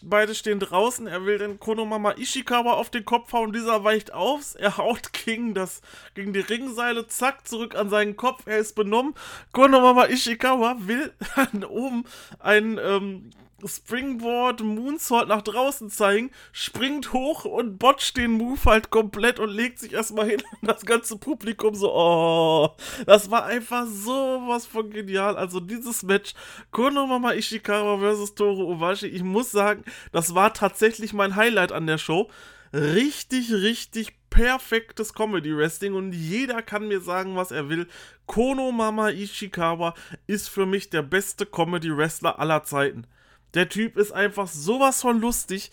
beide 0.01 0.35
stehen 0.35 0.59
draußen, 0.59 1.07
er 1.07 1.25
will 1.25 1.37
den 1.37 1.59
Konomama 1.59 2.11
Ishikawa 2.17 2.73
auf 2.73 2.89
den 2.89 3.05
Kopf 3.05 3.33
hauen, 3.33 3.53
dieser 3.53 3.83
weicht 3.83 4.13
auf, 4.13 4.55
er 4.57 4.77
haut 4.77 5.13
gegen, 5.13 5.53
das, 5.53 5.81
gegen 6.15 6.33
die 6.33 6.39
Ringseile, 6.39 7.07
zack, 7.07 7.47
zurück 7.47 7.75
an 7.75 7.89
seinen 7.89 8.15
Kopf, 8.15 8.43
er 8.45 8.57
ist 8.57 8.75
benommen. 8.75 9.15
Konomama 9.51 10.05
Ishikawa 10.05 10.77
will 10.79 11.13
dann 11.35 11.63
oben 11.63 12.05
ein 12.39 12.79
ähm, 12.81 13.31
Springboard 13.67 14.61
Moonsault 14.61 15.27
nach 15.27 15.41
draußen 15.41 15.89
zeigen, 15.89 16.31
springt 16.51 17.13
hoch 17.13 17.45
und 17.45 17.77
botcht 17.77 18.17
den 18.17 18.31
Move 18.31 18.59
halt 18.65 18.89
komplett 18.89 19.39
und 19.39 19.49
legt 19.49 19.79
sich 19.79 19.93
erstmal 19.93 20.29
hin 20.29 20.41
und 20.61 20.67
das 20.67 20.85
ganze 20.85 21.17
Publikum 21.17 21.75
so, 21.75 21.93
oh, 21.93 22.69
das 23.05 23.31
war 23.31 23.45
einfach 23.45 23.85
sowas 23.87 24.65
von 24.65 24.89
genial. 24.89 25.37
Also 25.37 25.59
dieses 25.59 26.03
Match, 26.03 26.33
Konomama 26.71 27.33
Ishikawa 27.33 27.99
versus 27.99 28.35
Toru 28.35 28.73
Owashi, 28.73 29.07
ich 29.07 29.23
muss 29.23 29.51
sagen, 29.51 29.83
das 30.11 30.35
war 30.35 30.53
tatsächlich 30.53 31.13
mein 31.13 31.35
Highlight 31.35 31.71
an 31.71 31.87
der 31.87 31.97
Show. 31.97 32.29
Richtig, 32.73 33.53
richtig 33.53 34.13
perfektes 34.33 35.13
Comedy 35.13 35.55
Wrestling 35.55 35.93
und 35.93 36.11
jeder 36.11 36.63
kann 36.63 36.87
mir 36.87 37.01
sagen, 37.01 37.35
was 37.35 37.51
er 37.51 37.69
will. 37.69 37.87
Konomama 38.25 39.09
Ishikawa 39.09 39.93
ist 40.25 40.49
für 40.49 40.65
mich 40.65 40.89
der 40.89 41.03
beste 41.03 41.45
Comedy 41.45 41.95
Wrestler 41.95 42.39
aller 42.39 42.63
Zeiten. 42.63 43.05
Der 43.53 43.69
Typ 43.69 43.97
ist 43.97 44.11
einfach 44.11 44.47
sowas 44.47 45.01
von 45.01 45.19
lustig. 45.19 45.71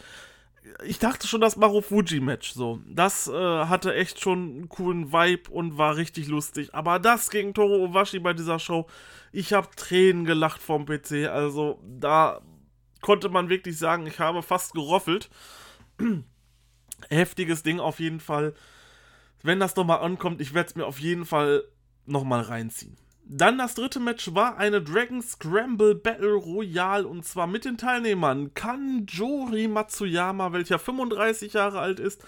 Ich 0.84 0.98
dachte 0.98 1.26
schon, 1.26 1.40
das 1.40 1.56
Marufuji-Match 1.56 2.52
so. 2.52 2.80
Das 2.86 3.26
äh, 3.28 3.32
hatte 3.32 3.94
echt 3.94 4.20
schon 4.20 4.38
einen 4.38 4.68
coolen 4.68 5.12
Vibe 5.12 5.50
und 5.50 5.78
war 5.78 5.96
richtig 5.96 6.28
lustig. 6.28 6.74
Aber 6.74 6.98
das 6.98 7.30
gegen 7.30 7.54
Toro 7.54 7.84
Owashi 7.84 8.18
bei 8.18 8.34
dieser 8.34 8.58
Show, 8.58 8.86
ich 9.32 9.52
habe 9.52 9.68
Tränen 9.74 10.26
gelacht 10.26 10.62
vom 10.62 10.84
PC. 10.84 11.28
Also 11.28 11.80
da 11.82 12.42
konnte 13.00 13.30
man 13.30 13.48
wirklich 13.48 13.78
sagen, 13.78 14.06
ich 14.06 14.18
habe 14.20 14.42
fast 14.42 14.74
geroffelt. 14.74 15.30
Heftiges 17.08 17.62
Ding 17.62 17.80
auf 17.80 17.98
jeden 17.98 18.20
Fall. 18.20 18.54
Wenn 19.42 19.58
das 19.58 19.74
nochmal 19.74 20.00
ankommt, 20.00 20.42
ich 20.42 20.52
werde 20.52 20.68
es 20.68 20.76
mir 20.76 20.84
auf 20.84 20.98
jeden 20.98 21.24
Fall 21.24 21.64
nochmal 22.04 22.42
reinziehen 22.42 22.98
Dann 23.32 23.58
das 23.58 23.76
dritte 23.76 24.00
Match 24.00 24.34
war 24.34 24.56
eine 24.56 24.82
Dragon 24.82 25.22
Scramble 25.22 25.94
Battle 25.94 26.34
Royale 26.34 27.06
und 27.06 27.24
zwar 27.24 27.46
mit 27.46 27.64
den 27.64 27.78
Teilnehmern 27.78 28.54
Kanjori 28.54 29.68
Matsuyama, 29.68 30.52
welcher 30.52 30.80
35 30.80 31.52
Jahre 31.52 31.78
alt 31.78 32.00
ist, 32.00 32.24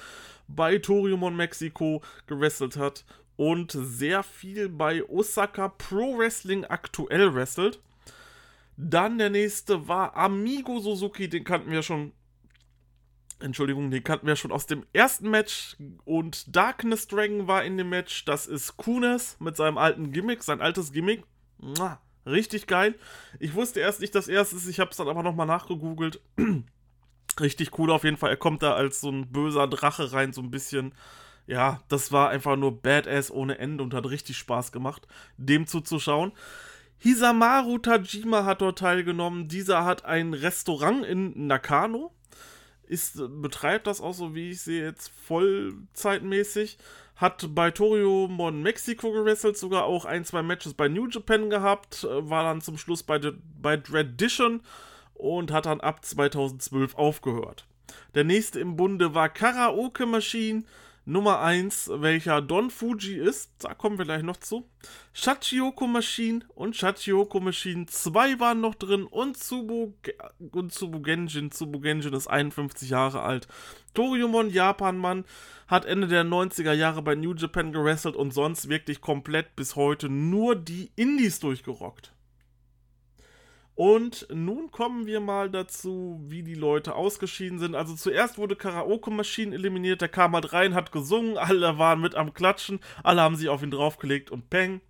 bei 0.46 0.78
Toriumon 0.78 1.34
Mexiko 1.34 2.02
gewrestelt 2.28 2.76
hat 2.76 3.04
und 3.34 3.72
sehr 3.72 4.22
viel 4.22 4.68
bei 4.68 5.02
Osaka 5.08 5.70
Pro 5.70 6.18
Wrestling 6.18 6.66
aktuell 6.66 7.34
wrestelt. 7.34 7.80
Dann 8.76 9.18
der 9.18 9.30
nächste 9.30 9.88
war 9.88 10.16
Amigo 10.16 10.78
Suzuki, 10.78 11.28
den 11.28 11.42
kannten 11.42 11.72
wir 11.72 11.82
schon 11.82 12.12
Entschuldigung, 13.42 13.90
den 13.90 14.04
kannten 14.04 14.26
wir 14.26 14.36
schon 14.36 14.52
aus 14.52 14.66
dem 14.66 14.86
ersten 14.92 15.30
Match. 15.30 15.76
Und 16.04 16.54
Darkness 16.54 17.08
Dragon 17.08 17.46
war 17.48 17.64
in 17.64 17.76
dem 17.76 17.88
Match. 17.88 18.24
Das 18.24 18.46
ist 18.46 18.76
Kunes 18.76 19.36
mit 19.40 19.56
seinem 19.56 19.78
alten 19.78 20.12
Gimmick, 20.12 20.42
sein 20.42 20.60
altes 20.60 20.92
Gimmick. 20.92 21.24
Mua, 21.58 22.00
richtig 22.24 22.66
geil. 22.66 22.94
Ich 23.38 23.54
wusste 23.54 23.80
erst 23.80 24.00
nicht, 24.00 24.14
dass 24.14 24.28
er 24.28 24.40
es 24.40 24.52
ist. 24.52 24.68
Ich 24.68 24.80
habe 24.80 24.90
es 24.90 24.96
dann 24.96 25.08
aber 25.08 25.22
nochmal 25.22 25.46
nachgegoogelt. 25.46 26.20
richtig 27.40 27.78
cool 27.78 27.90
auf 27.90 28.04
jeden 28.04 28.16
Fall. 28.16 28.30
Er 28.30 28.36
kommt 28.36 28.62
da 28.62 28.74
als 28.74 29.00
so 29.00 29.10
ein 29.10 29.32
böser 29.32 29.66
Drache 29.68 30.12
rein, 30.12 30.32
so 30.32 30.40
ein 30.40 30.50
bisschen. 30.50 30.94
Ja, 31.46 31.82
das 31.88 32.12
war 32.12 32.30
einfach 32.30 32.56
nur 32.56 32.80
Badass 32.80 33.30
ohne 33.30 33.58
Ende 33.58 33.82
und 33.82 33.94
hat 33.94 34.08
richtig 34.08 34.38
Spaß 34.38 34.70
gemacht, 34.70 35.08
dem 35.36 35.66
zuzuschauen. 35.66 36.32
Hisamaru 36.98 37.78
Tajima 37.78 38.44
hat 38.44 38.60
dort 38.60 38.78
teilgenommen. 38.78 39.48
Dieser 39.48 39.84
hat 39.84 40.04
ein 40.04 40.34
Restaurant 40.34 41.04
in 41.04 41.48
Nakano 41.48 42.12
ist, 42.92 43.20
betreibt 43.40 43.86
das 43.86 44.00
auch 44.00 44.12
so, 44.12 44.34
wie 44.34 44.50
ich 44.50 44.60
sehe, 44.60 44.84
jetzt 44.84 45.10
vollzeitmäßig. 45.26 46.78
Hat 47.16 47.54
bei 47.54 47.70
Torio 47.70 48.28
Mon 48.28 48.62
Mexico 48.62 49.12
gewrestelt, 49.12 49.56
sogar 49.56 49.84
auch 49.84 50.04
ein, 50.04 50.24
zwei 50.24 50.42
Matches 50.42 50.74
bei 50.74 50.88
New 50.88 51.08
Japan 51.08 51.50
gehabt, 51.50 52.04
äh, 52.04 52.28
war 52.28 52.44
dann 52.44 52.60
zum 52.60 52.78
Schluss 52.78 53.02
bei, 53.02 53.18
bei 53.60 53.76
Tradition 53.76 54.60
und 55.14 55.52
hat 55.52 55.66
dann 55.66 55.80
ab 55.80 56.04
2012 56.04 56.94
aufgehört. 56.94 57.66
Der 58.14 58.24
nächste 58.24 58.60
im 58.60 58.76
Bunde 58.76 59.14
war 59.14 59.28
Karaoke 59.28 60.06
Machine. 60.06 60.64
Nummer 61.04 61.40
1, 61.40 61.90
welcher 61.94 62.40
Don 62.40 62.70
Fuji 62.70 63.16
ist, 63.16 63.50
da 63.58 63.74
kommen 63.74 63.98
wir 63.98 64.04
gleich 64.04 64.22
noch 64.22 64.36
zu. 64.36 64.68
Shachioko 65.12 65.88
Machine 65.88 66.44
und 66.54 66.76
Shachioko 66.76 67.40
Machine 67.40 67.86
2 67.86 68.38
waren 68.38 68.60
noch 68.60 68.76
drin 68.76 69.02
und 69.02 69.36
Tsubu, 69.36 69.94
und 70.52 70.72
Tsubu 70.72 71.00
Genjin. 71.00 71.50
Tsubu 71.50 71.80
Genjin 71.80 72.12
ist 72.12 72.28
51 72.28 72.88
Jahre 72.88 73.22
alt. 73.22 73.48
Toriumon 73.94 74.48
Japanmann 74.50 75.24
hat 75.66 75.86
Ende 75.86 76.06
der 76.06 76.22
90er 76.22 76.72
Jahre 76.72 77.02
bei 77.02 77.16
New 77.16 77.34
Japan 77.34 77.72
gewrestelt 77.72 78.14
und 78.14 78.32
sonst 78.32 78.68
wirklich 78.68 79.00
komplett 79.00 79.56
bis 79.56 79.74
heute 79.74 80.08
nur 80.08 80.54
die 80.54 80.92
Indies 80.94 81.40
durchgerockt. 81.40 82.12
Und 83.74 84.26
nun 84.30 84.70
kommen 84.70 85.06
wir 85.06 85.20
mal 85.20 85.50
dazu, 85.50 86.20
wie 86.26 86.42
die 86.42 86.54
Leute 86.54 86.94
ausgeschieden 86.94 87.58
sind. 87.58 87.74
Also 87.74 87.94
zuerst 87.94 88.36
wurde 88.36 88.54
Karaoke 88.54 89.10
Machine 89.10 89.54
eliminiert, 89.54 90.02
der 90.02 90.08
kam 90.08 90.34
halt 90.34 90.52
rein, 90.52 90.74
hat 90.74 90.92
gesungen, 90.92 91.38
alle 91.38 91.78
waren 91.78 92.00
mit 92.00 92.14
am 92.14 92.34
Klatschen, 92.34 92.80
alle 93.02 93.22
haben 93.22 93.36
sich 93.36 93.48
auf 93.48 93.62
ihn 93.62 93.70
draufgelegt 93.70 94.30
und 94.30 94.50
peng. 94.50 94.82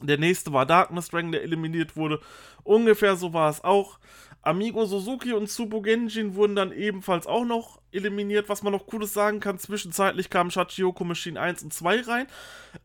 Der 0.00 0.18
nächste 0.18 0.52
war 0.52 0.66
Darkness 0.66 1.08
Dragon, 1.08 1.32
der 1.32 1.42
eliminiert 1.42 1.96
wurde. 1.96 2.20
Ungefähr 2.62 3.16
so 3.16 3.32
war 3.32 3.50
es 3.50 3.62
auch. 3.64 3.98
Amigo 4.46 4.84
Suzuki 4.84 5.32
und 5.32 5.48
Tsubo 5.48 5.80
Genjin 5.80 6.34
wurden 6.34 6.54
dann 6.54 6.72
ebenfalls 6.72 7.26
auch 7.26 7.44
noch 7.44 7.80
eliminiert. 7.92 8.48
Was 8.48 8.62
man 8.62 8.72
noch 8.72 8.86
Cooles 8.86 9.14
sagen 9.14 9.40
kann, 9.40 9.58
zwischenzeitlich 9.58 10.28
kamen 10.28 10.50
Shachioko 10.50 11.04
Machine 11.04 11.40
1 11.40 11.62
und 11.62 11.72
2 11.72 12.00
rein. 12.02 12.26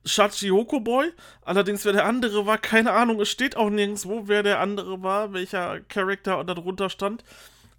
Shachioko 0.06 0.80
Boy, 0.80 1.12
allerdings 1.42 1.84
wer 1.84 1.94
der 1.94 2.06
andere 2.06 2.46
war, 2.46 2.58
keine 2.58 2.94
Ahnung, 2.94 3.20
es 3.20 3.30
steht 3.30 3.58
auch 3.58 3.70
nirgendwo, 3.70 4.28
wer 4.28 4.42
der 4.42 4.60
andere 4.60 5.04
war, 5.04 5.34
welcher 5.34 5.82
Charakter 5.82 6.44
darunter 6.46 6.90
stand. 6.90 7.24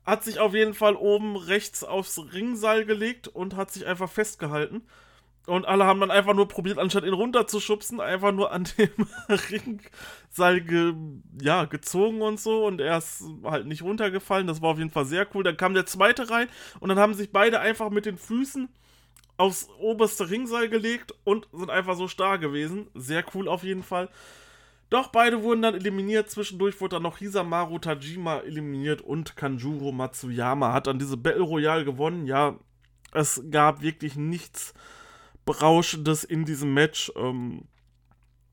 Hat 0.04 0.24
sich 0.24 0.38
auf 0.38 0.54
jeden 0.54 0.74
Fall 0.74 0.96
oben 0.96 1.36
rechts 1.36 1.82
aufs 1.82 2.20
Ringseil 2.32 2.84
gelegt 2.84 3.28
und 3.28 3.56
hat 3.56 3.70
sich 3.70 3.86
einfach 3.86 4.10
festgehalten. 4.10 4.82
Und 5.50 5.66
alle 5.66 5.84
haben 5.84 5.98
dann 5.98 6.12
einfach 6.12 6.32
nur 6.32 6.46
probiert, 6.46 6.78
anstatt 6.78 7.02
ihn 7.02 7.12
runterzuschubsen, 7.12 8.00
einfach 8.00 8.30
nur 8.30 8.52
an 8.52 8.68
dem 8.78 8.90
Ringseil 9.28 10.60
ge, 10.60 10.94
ja, 11.42 11.64
gezogen 11.64 12.22
und 12.22 12.38
so. 12.38 12.64
Und 12.64 12.80
er 12.80 12.98
ist 12.98 13.24
halt 13.42 13.66
nicht 13.66 13.82
runtergefallen. 13.82 14.46
Das 14.46 14.62
war 14.62 14.70
auf 14.70 14.78
jeden 14.78 14.90
Fall 14.90 15.06
sehr 15.06 15.26
cool. 15.34 15.42
Dann 15.42 15.56
kam 15.56 15.74
der 15.74 15.86
zweite 15.86 16.30
rein 16.30 16.46
und 16.78 16.88
dann 16.88 17.00
haben 17.00 17.14
sich 17.14 17.32
beide 17.32 17.58
einfach 17.58 17.90
mit 17.90 18.06
den 18.06 18.16
Füßen 18.16 18.68
aufs 19.38 19.68
oberste 19.80 20.30
Ringseil 20.30 20.68
gelegt 20.68 21.14
und 21.24 21.48
sind 21.52 21.70
einfach 21.70 21.96
so 21.96 22.06
stark 22.06 22.40
gewesen. 22.40 22.86
Sehr 22.94 23.24
cool 23.34 23.48
auf 23.48 23.64
jeden 23.64 23.82
Fall. 23.82 24.08
Doch 24.88 25.08
beide 25.08 25.42
wurden 25.42 25.62
dann 25.62 25.74
eliminiert. 25.74 26.30
Zwischendurch 26.30 26.80
wurde 26.80 26.96
dann 26.96 27.02
noch 27.02 27.18
Hisamaru 27.18 27.80
Tajima 27.80 28.38
eliminiert 28.38 29.00
und 29.00 29.34
Kanjuro 29.34 29.90
Matsuyama 29.90 30.72
hat 30.72 30.86
dann 30.86 31.00
diese 31.00 31.16
Battle 31.16 31.42
Royale 31.42 31.84
gewonnen. 31.84 32.26
Ja, 32.26 32.56
es 33.12 33.42
gab 33.50 33.82
wirklich 33.82 34.14
nichts 34.14 34.74
Berauschendes 35.44 36.24
in 36.24 36.44
diesem 36.44 36.74
Match. 36.74 37.12
Ähm, 37.16 37.64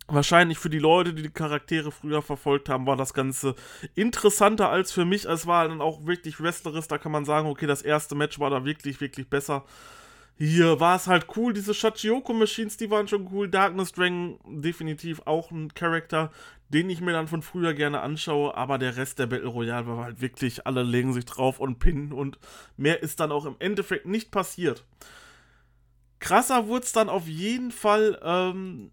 wahrscheinlich 0.08 0.58
für 0.58 0.70
die 0.70 0.80
Leute, 0.80 1.14
die 1.14 1.24
die 1.24 1.30
Charaktere 1.30 1.92
früher 1.92 2.22
verfolgt 2.22 2.70
haben, 2.70 2.88
war 2.88 2.96
das 2.96 3.14
Ganze 3.14 3.56
interessanter 3.96 4.70
als 4.70 4.92
für 4.92 5.06
mich. 5.06 5.26
Es 5.26 5.48
war 5.48 5.68
dann 5.68 5.82
auch 5.82 6.06
wirklich 6.06 6.42
wrestlerisch. 6.42 6.88
Da 6.88 6.98
kann 6.98 7.12
man 7.12 7.26
sagen, 7.26 7.50
okay, 7.50 7.68
das 7.68 7.82
erste 7.82 8.16
Match 8.16 8.40
war 8.40 8.50
da 8.50 8.66
wirklich, 8.66 9.02
wirklich 9.02 9.30
besser. 9.30 9.66
Hier 10.40 10.80
war 10.80 10.96
es 10.96 11.08
halt 11.08 11.26
cool, 11.36 11.52
diese 11.52 11.74
Shachioko 11.74 12.32
Machines, 12.32 12.78
die 12.78 12.92
waren 12.92 13.08
schon 13.08 13.28
cool. 13.32 13.50
Darkness 13.50 13.92
Dragon, 13.92 14.38
definitiv 14.46 15.24
auch 15.26 15.50
ein 15.50 15.74
Charakter, 15.74 16.32
den 16.70 16.92
ich 16.92 17.02
mir 17.02 17.12
dann 17.12 17.28
von 17.28 17.42
früher 17.42 17.74
gerne 17.74 18.02
anschaue. 18.02 18.56
Aber 18.56 18.78
der 18.78 18.98
Rest 18.98 19.18
der 19.18 19.26
Battle 19.26 19.48
Royale 19.48 19.88
war 19.88 20.04
halt 20.04 20.22
wirklich, 20.22 20.68
alle 20.68 20.84
legen 20.84 21.12
sich 21.14 21.26
drauf 21.26 21.60
und 21.60 21.80
pinnen. 21.80 22.14
Und 22.14 22.38
mehr 22.78 23.02
ist 23.02 23.20
dann 23.20 23.32
auch 23.32 23.46
im 23.46 23.56
Endeffekt 23.58 24.06
nicht 24.06 24.30
passiert. 24.30 24.86
Krasser 26.20 26.68
wurde 26.68 26.86
es 26.86 26.92
dann 26.92 27.10
auf 27.10 27.28
jeden 27.28 27.72
Fall 27.72 28.20
ähm, 28.24 28.92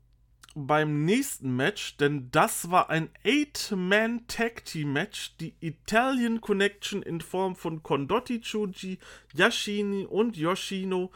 beim 0.55 1.05
nächsten 1.05 1.55
Match, 1.57 1.97
denn 1.97 2.31
das 2.31 2.71
war 2.71 2.91
ein 2.91 3.11
Eight-Man-Tag-Team-Match. 3.25 5.39
Die 5.39 5.55
Italian 5.61 6.41
Connection 6.41 7.03
in 7.03 7.21
Form 7.21 7.57
von 7.57 7.83
Condotti 7.83 8.41
Chuji, 8.41 9.01
Yashini 9.35 10.07
und 10.07 10.37
Yoshino 10.37 11.11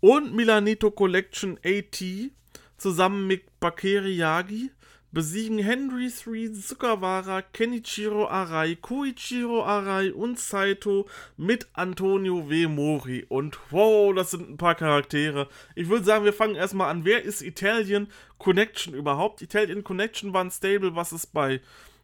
und 0.00 0.32
Milanito 0.34 0.92
Collection 0.92 1.58
AT 1.64 2.04
zusammen 2.76 3.26
mit 3.26 3.58
Bakeri 3.58 4.14
Yagi 4.14 4.70
besiegen 5.10 5.58
Henry 5.58 6.10
3, 6.10 6.52
Sukawara, 6.52 7.42
Kenichiro 7.42 8.28
Arai, 8.28 8.76
Koichiro 8.76 9.64
Arai 9.64 10.12
und 10.12 10.38
Saito 10.38 11.08
mit 11.36 11.68
Antonio 11.72 12.48
W. 12.48 12.66
Mori. 12.66 13.24
Und 13.28 13.58
wow, 13.70 14.14
das 14.14 14.32
sind 14.32 14.50
ein 14.50 14.56
paar 14.56 14.74
Charaktere. 14.74 15.48
Ich 15.74 15.88
würde 15.88 16.04
sagen, 16.04 16.24
wir 16.24 16.32
fangen 16.32 16.56
erstmal 16.56 16.90
an. 16.90 17.04
Wer 17.04 17.22
ist 17.22 17.42
Italian 17.42 18.08
Connection 18.38 18.94
überhaupt? 18.94 19.42
Italian 19.42 19.84
Connection 19.84 20.32
war 20.32 20.44
ein 20.44 20.50
Stable, 20.50 20.94
was 20.94 21.12
es 21.12 21.26
bei 21.26 21.60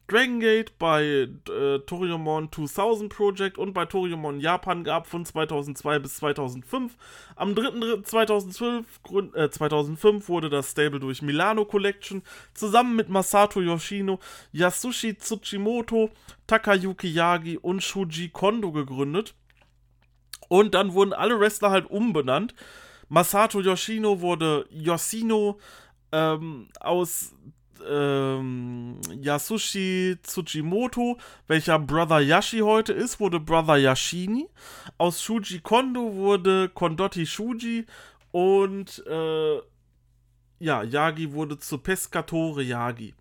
Dragon 0.06 0.38
Gate, 0.38 0.78
bei 0.78 1.28
äh, 1.48 1.78
Toriumon 1.86 2.52
2000 2.52 3.10
Project 3.10 3.56
und 3.56 3.72
bei 3.72 3.86
Toriumon 3.86 4.38
Japan 4.38 4.84
gab 4.84 5.06
von 5.06 5.24
2002 5.24 5.98
bis 5.98 6.16
2005. 6.16 6.94
Am 7.36 7.54
3.3.2012, 7.54 9.34
äh, 9.34 9.50
2005 9.50 10.28
wurde 10.28 10.50
das 10.50 10.72
Stable 10.72 11.00
durch 11.00 11.22
Milano 11.22 11.64
Collection 11.64 12.22
zusammen 12.52 12.96
mit 12.96 13.08
Masato 13.08 13.62
Yoshino, 13.62 14.18
Yasushi 14.52 15.16
Tsuchimoto, 15.16 16.10
Takayuki 16.46 17.08
Yagi 17.08 17.56
und 17.56 17.82
Shuji 17.82 18.28
Kondo 18.28 18.72
gegründet. 18.72 19.34
Und 20.48 20.74
dann 20.74 20.92
wurden 20.92 21.14
alle 21.14 21.40
Wrestler 21.40 21.70
halt 21.70 21.90
umbenannt. 21.90 22.54
Masato 23.08 23.60
Yoshino 23.60 24.20
wurde 24.20 24.66
Yoshino 24.70 25.58
ähm, 26.12 26.68
aus 26.80 27.34
ähm, 27.88 29.00
Yasushi 29.20 30.18
Tsujimoto, 30.22 31.18
welcher 31.46 31.78
Brother 31.78 32.20
Yashi 32.20 32.60
heute 32.60 32.92
ist, 32.92 33.20
wurde 33.20 33.40
Brother 33.40 33.76
Yashini. 33.76 34.48
Aus 34.98 35.22
Shuji 35.22 35.60
Kondo 35.60 36.14
wurde 36.14 36.68
Kondotti 36.68 37.26
Shuji 37.26 37.86
und 38.32 39.04
äh, 39.06 39.60
ja, 40.58 40.82
Yagi 40.82 41.32
wurde 41.32 41.58
zu 41.58 41.78
Pescatore 41.78 42.62
Yagi. 42.62 43.14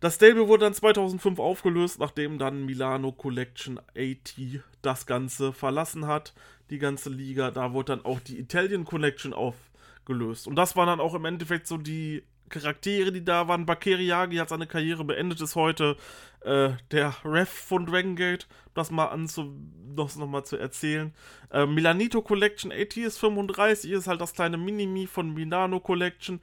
Das 0.00 0.16
Stable 0.16 0.48
wurde 0.48 0.66
dann 0.66 0.74
2005 0.74 1.38
aufgelöst, 1.38 1.98
nachdem 1.98 2.38
dann 2.38 2.66
Milano 2.66 3.10
Collection 3.10 3.78
AT 3.96 4.34
das 4.82 5.06
Ganze 5.06 5.52
verlassen 5.52 6.06
hat, 6.06 6.34
die 6.68 6.78
ganze 6.78 7.08
Liga. 7.08 7.50
Da 7.50 7.72
wurde 7.72 7.96
dann 7.96 8.04
auch 8.04 8.20
die 8.20 8.38
Italian 8.38 8.84
Collection 8.84 9.32
aufgelöst. 9.32 10.46
Und 10.46 10.56
das 10.56 10.76
waren 10.76 10.88
dann 10.88 11.00
auch 11.00 11.14
im 11.14 11.24
Endeffekt 11.24 11.66
so 11.66 11.78
die 11.78 12.22
Charaktere, 12.54 13.12
die 13.12 13.24
da 13.24 13.48
waren. 13.48 13.66
Bakeri 13.66 14.06
Yagi 14.06 14.36
hat 14.36 14.48
seine 14.48 14.66
Karriere 14.66 15.04
beendet, 15.04 15.40
ist 15.40 15.56
heute 15.56 15.96
äh, 16.42 16.70
der 16.90 17.14
Ref 17.24 17.48
von 17.48 17.86
Dragon 17.86 18.16
Gate. 18.16 18.46
Das 18.74 18.90
mal 18.90 19.06
anzu 19.06 19.54
das 19.96 20.16
nochmal 20.16 20.44
zu 20.44 20.56
erzählen. 20.56 21.12
Äh, 21.50 21.66
Milanito 21.66 22.22
Collection 22.22 22.72
AT 22.72 22.96
ist 22.96 23.18
35, 23.18 23.90
ist 23.90 24.06
halt 24.06 24.20
das 24.20 24.32
kleine 24.32 24.56
Minimi 24.56 25.06
von 25.06 25.32
Milano 25.32 25.80
Collection. 25.80 26.40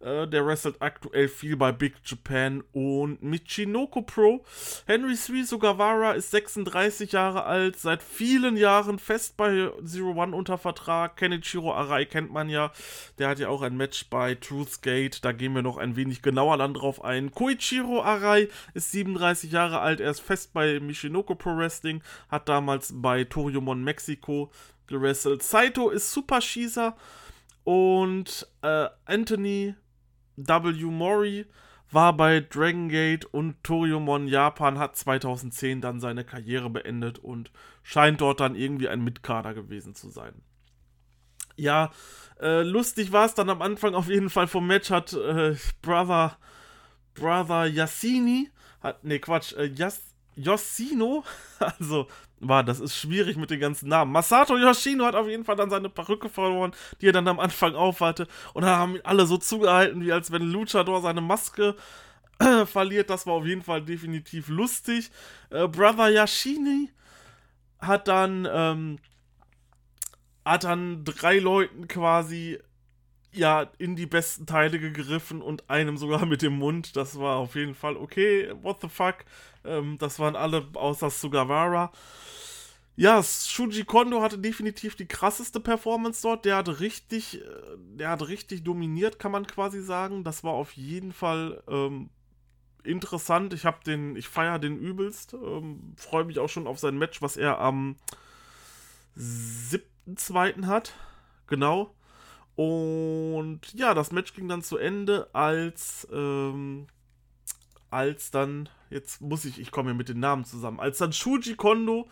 Äh, 0.00 0.28
der 0.28 0.46
wrestelt 0.46 0.76
aktuell 0.80 1.26
viel 1.26 1.56
bei 1.56 1.72
Big 1.72 1.94
Japan 2.04 2.62
und 2.72 3.20
Michinoko 3.20 4.02
Pro. 4.02 4.44
Henry 4.86 5.16
Suizo 5.16 5.58
Gavara 5.58 6.12
ist 6.12 6.30
36 6.30 7.10
Jahre 7.12 7.44
alt, 7.44 7.76
seit 7.76 8.02
vielen 8.02 8.56
Jahren 8.56 9.00
fest 9.00 9.36
bei 9.36 9.70
Zero 9.84 10.10
One 10.10 10.36
unter 10.36 10.56
Vertrag. 10.56 11.16
Kenichiro 11.16 11.74
Arai 11.74 12.04
kennt 12.04 12.32
man 12.32 12.48
ja. 12.48 12.70
Der 13.18 13.28
hat 13.28 13.40
ja 13.40 13.48
auch 13.48 13.62
ein 13.62 13.76
Match 13.76 14.08
bei 14.08 14.36
Truth 14.36 14.82
Gate. 14.82 15.24
Da 15.24 15.32
gehen 15.32 15.54
wir 15.54 15.62
noch 15.62 15.78
ein 15.78 15.96
wenig 15.96 16.22
genauer 16.22 16.58
dann 16.58 16.74
drauf 16.74 17.02
ein. 17.02 17.32
Koichiro 17.32 18.02
Arai 18.02 18.48
ist 18.74 18.92
37 18.92 19.50
Jahre 19.50 19.80
alt. 19.80 19.98
Er 19.98 20.12
ist 20.12 20.20
fest 20.20 20.52
bei 20.52 20.78
Michinoko 20.78 21.34
Pro 21.34 21.56
Wrestling. 21.56 22.02
Hat 22.28 22.48
damals 22.48 22.92
bei 22.94 23.24
Toriumon 23.24 23.82
Mexico 23.82 24.52
gewrestelt. 24.86 25.42
Saito 25.42 25.90
ist 25.90 26.12
Superschießer. 26.12 26.96
Und 27.64 28.46
äh, 28.62 28.86
Anthony 29.04 29.74
W. 30.46 30.84
Mori 30.86 31.46
war 31.90 32.16
bei 32.16 32.40
Dragon 32.40 32.88
Gate 32.88 33.24
und 33.24 33.62
Toriumon 33.64 34.28
Japan, 34.28 34.78
hat 34.78 34.96
2010 34.96 35.80
dann 35.80 36.00
seine 36.00 36.24
Karriere 36.24 36.70
beendet 36.70 37.18
und 37.18 37.50
scheint 37.82 38.20
dort 38.20 38.40
dann 38.40 38.54
irgendwie 38.54 38.88
ein 38.88 39.02
Mitkader 39.02 39.54
gewesen 39.54 39.94
zu 39.94 40.10
sein. 40.10 40.34
Ja, 41.56 41.90
äh, 42.40 42.62
lustig 42.62 43.10
war 43.10 43.26
es 43.26 43.34
dann 43.34 43.50
am 43.50 43.62
Anfang 43.62 43.94
auf 43.94 44.08
jeden 44.08 44.30
Fall 44.30 44.46
vom 44.46 44.66
Match, 44.66 44.90
hat 44.90 45.12
äh, 45.12 45.56
Brother, 45.82 46.36
Brother 47.14 47.66
Yassini, 47.66 48.50
hat, 48.80 49.02
ne 49.02 49.18
Quatsch, 49.18 49.54
äh, 49.54 49.66
Yas, 49.66 50.07
Yoshino, 50.38 51.24
also 51.58 52.06
war, 52.40 52.62
das 52.62 52.80
ist 52.80 52.96
schwierig 52.96 53.36
mit 53.36 53.50
den 53.50 53.60
ganzen 53.60 53.88
Namen. 53.88 54.12
Masato 54.12 54.56
Yoshino 54.56 55.04
hat 55.04 55.14
auf 55.14 55.28
jeden 55.28 55.44
Fall 55.44 55.56
dann 55.56 55.70
seine 55.70 55.88
Perücke 55.88 56.28
verloren, 56.28 56.72
die 57.00 57.08
er 57.08 57.12
dann 57.12 57.26
am 57.26 57.40
Anfang 57.40 57.74
aufhatte. 57.74 58.28
Und 58.54 58.62
dann 58.62 58.78
haben 58.78 58.98
alle 59.02 59.26
so 59.26 59.38
zugehalten, 59.38 60.04
wie 60.04 60.12
als 60.12 60.30
wenn 60.30 60.42
Luchador 60.42 61.02
seine 61.02 61.20
Maske 61.20 61.74
äh, 62.38 62.64
verliert. 62.66 63.10
Das 63.10 63.26
war 63.26 63.34
auf 63.34 63.46
jeden 63.46 63.62
Fall 63.62 63.82
definitiv 63.82 64.48
lustig. 64.48 65.10
Äh, 65.50 65.66
Brother 65.66 66.08
Yashini 66.08 66.90
hat 67.80 68.08
dann, 68.08 68.46
ähm, 68.50 68.98
hat 70.44 70.64
dann 70.64 71.04
drei 71.04 71.38
Leuten 71.38 71.88
quasi 71.88 72.58
ja, 73.32 73.70
in 73.78 73.94
die 73.94 74.06
besten 74.06 74.46
Teile 74.46 74.78
gegriffen 74.78 75.42
und 75.42 75.68
einem 75.68 75.96
sogar 75.96 76.24
mit 76.26 76.42
dem 76.42 76.58
Mund. 76.58 76.96
Das 76.96 77.18
war 77.18 77.36
auf 77.36 77.54
jeden 77.54 77.74
Fall 77.74 77.96
okay. 77.96 78.52
What 78.62 78.80
the 78.80 78.88
fuck? 78.88 79.24
Ähm, 79.68 79.98
das 79.98 80.18
waren 80.18 80.36
alle 80.36 80.66
außer 80.74 81.10
Sugawara. 81.10 81.92
Ja, 82.96 83.22
Shuji 83.22 83.84
Kondo 83.84 84.22
hatte 84.22 84.38
definitiv 84.38 84.96
die 84.96 85.06
krasseste 85.06 85.60
Performance 85.60 86.22
dort. 86.22 86.44
Der 86.44 86.56
hat 86.56 86.80
richtig, 86.80 87.40
äh, 87.40 87.44
der 87.76 88.10
hat 88.10 88.26
richtig 88.26 88.64
dominiert, 88.64 89.20
kann 89.20 89.30
man 89.30 89.46
quasi 89.46 89.80
sagen. 89.80 90.24
Das 90.24 90.42
war 90.42 90.52
auf 90.52 90.72
jeden 90.72 91.12
Fall 91.12 91.62
ähm, 91.68 92.10
interessant. 92.82 93.54
Ich 93.54 93.64
habe 93.64 93.78
den, 93.84 94.16
ich 94.16 94.28
feiere 94.28 94.58
den 94.58 94.78
übelst. 94.78 95.34
Ähm, 95.34 95.94
Freue 95.96 96.24
mich 96.24 96.40
auch 96.40 96.48
schon 96.48 96.66
auf 96.66 96.80
sein 96.80 96.98
Match, 96.98 97.22
was 97.22 97.36
er 97.36 97.60
am 97.60 97.96
7.2. 99.16 100.66
hat. 100.66 100.92
Genau. 101.46 101.94
Und 102.56 103.60
ja, 103.74 103.94
das 103.94 104.10
Match 104.10 104.34
ging 104.34 104.48
dann 104.48 104.62
zu 104.62 104.76
Ende, 104.76 105.28
als, 105.32 106.08
ähm, 106.12 106.88
als 107.90 108.30
dann, 108.30 108.68
jetzt 108.90 109.20
muss 109.20 109.44
ich, 109.44 109.60
ich 109.60 109.70
komme 109.70 109.90
ja 109.90 109.94
mit 109.94 110.08
den 110.08 110.20
Namen 110.20 110.44
zusammen, 110.44 110.80
als 110.80 110.98
dann 110.98 111.12
Shuji 111.12 111.54
Kondo 111.54 112.08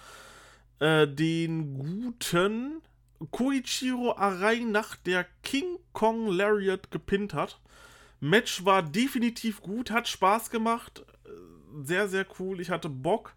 äh, 0.78 1.06
den 1.06 1.74
guten 1.78 2.82
Koichiro 3.30 4.16
Arai 4.16 4.60
nach 4.60 4.96
der 4.96 5.26
King 5.42 5.78
Kong 5.92 6.28
Lariat 6.28 6.90
gepinnt 6.90 7.34
hat. 7.34 7.60
Match 8.20 8.64
war 8.64 8.82
definitiv 8.82 9.60
gut, 9.60 9.90
hat 9.90 10.08
Spaß 10.08 10.50
gemacht, 10.50 11.04
sehr, 11.82 12.08
sehr 12.08 12.26
cool, 12.38 12.60
ich 12.60 12.70
hatte 12.70 12.88
Bock. 12.88 13.34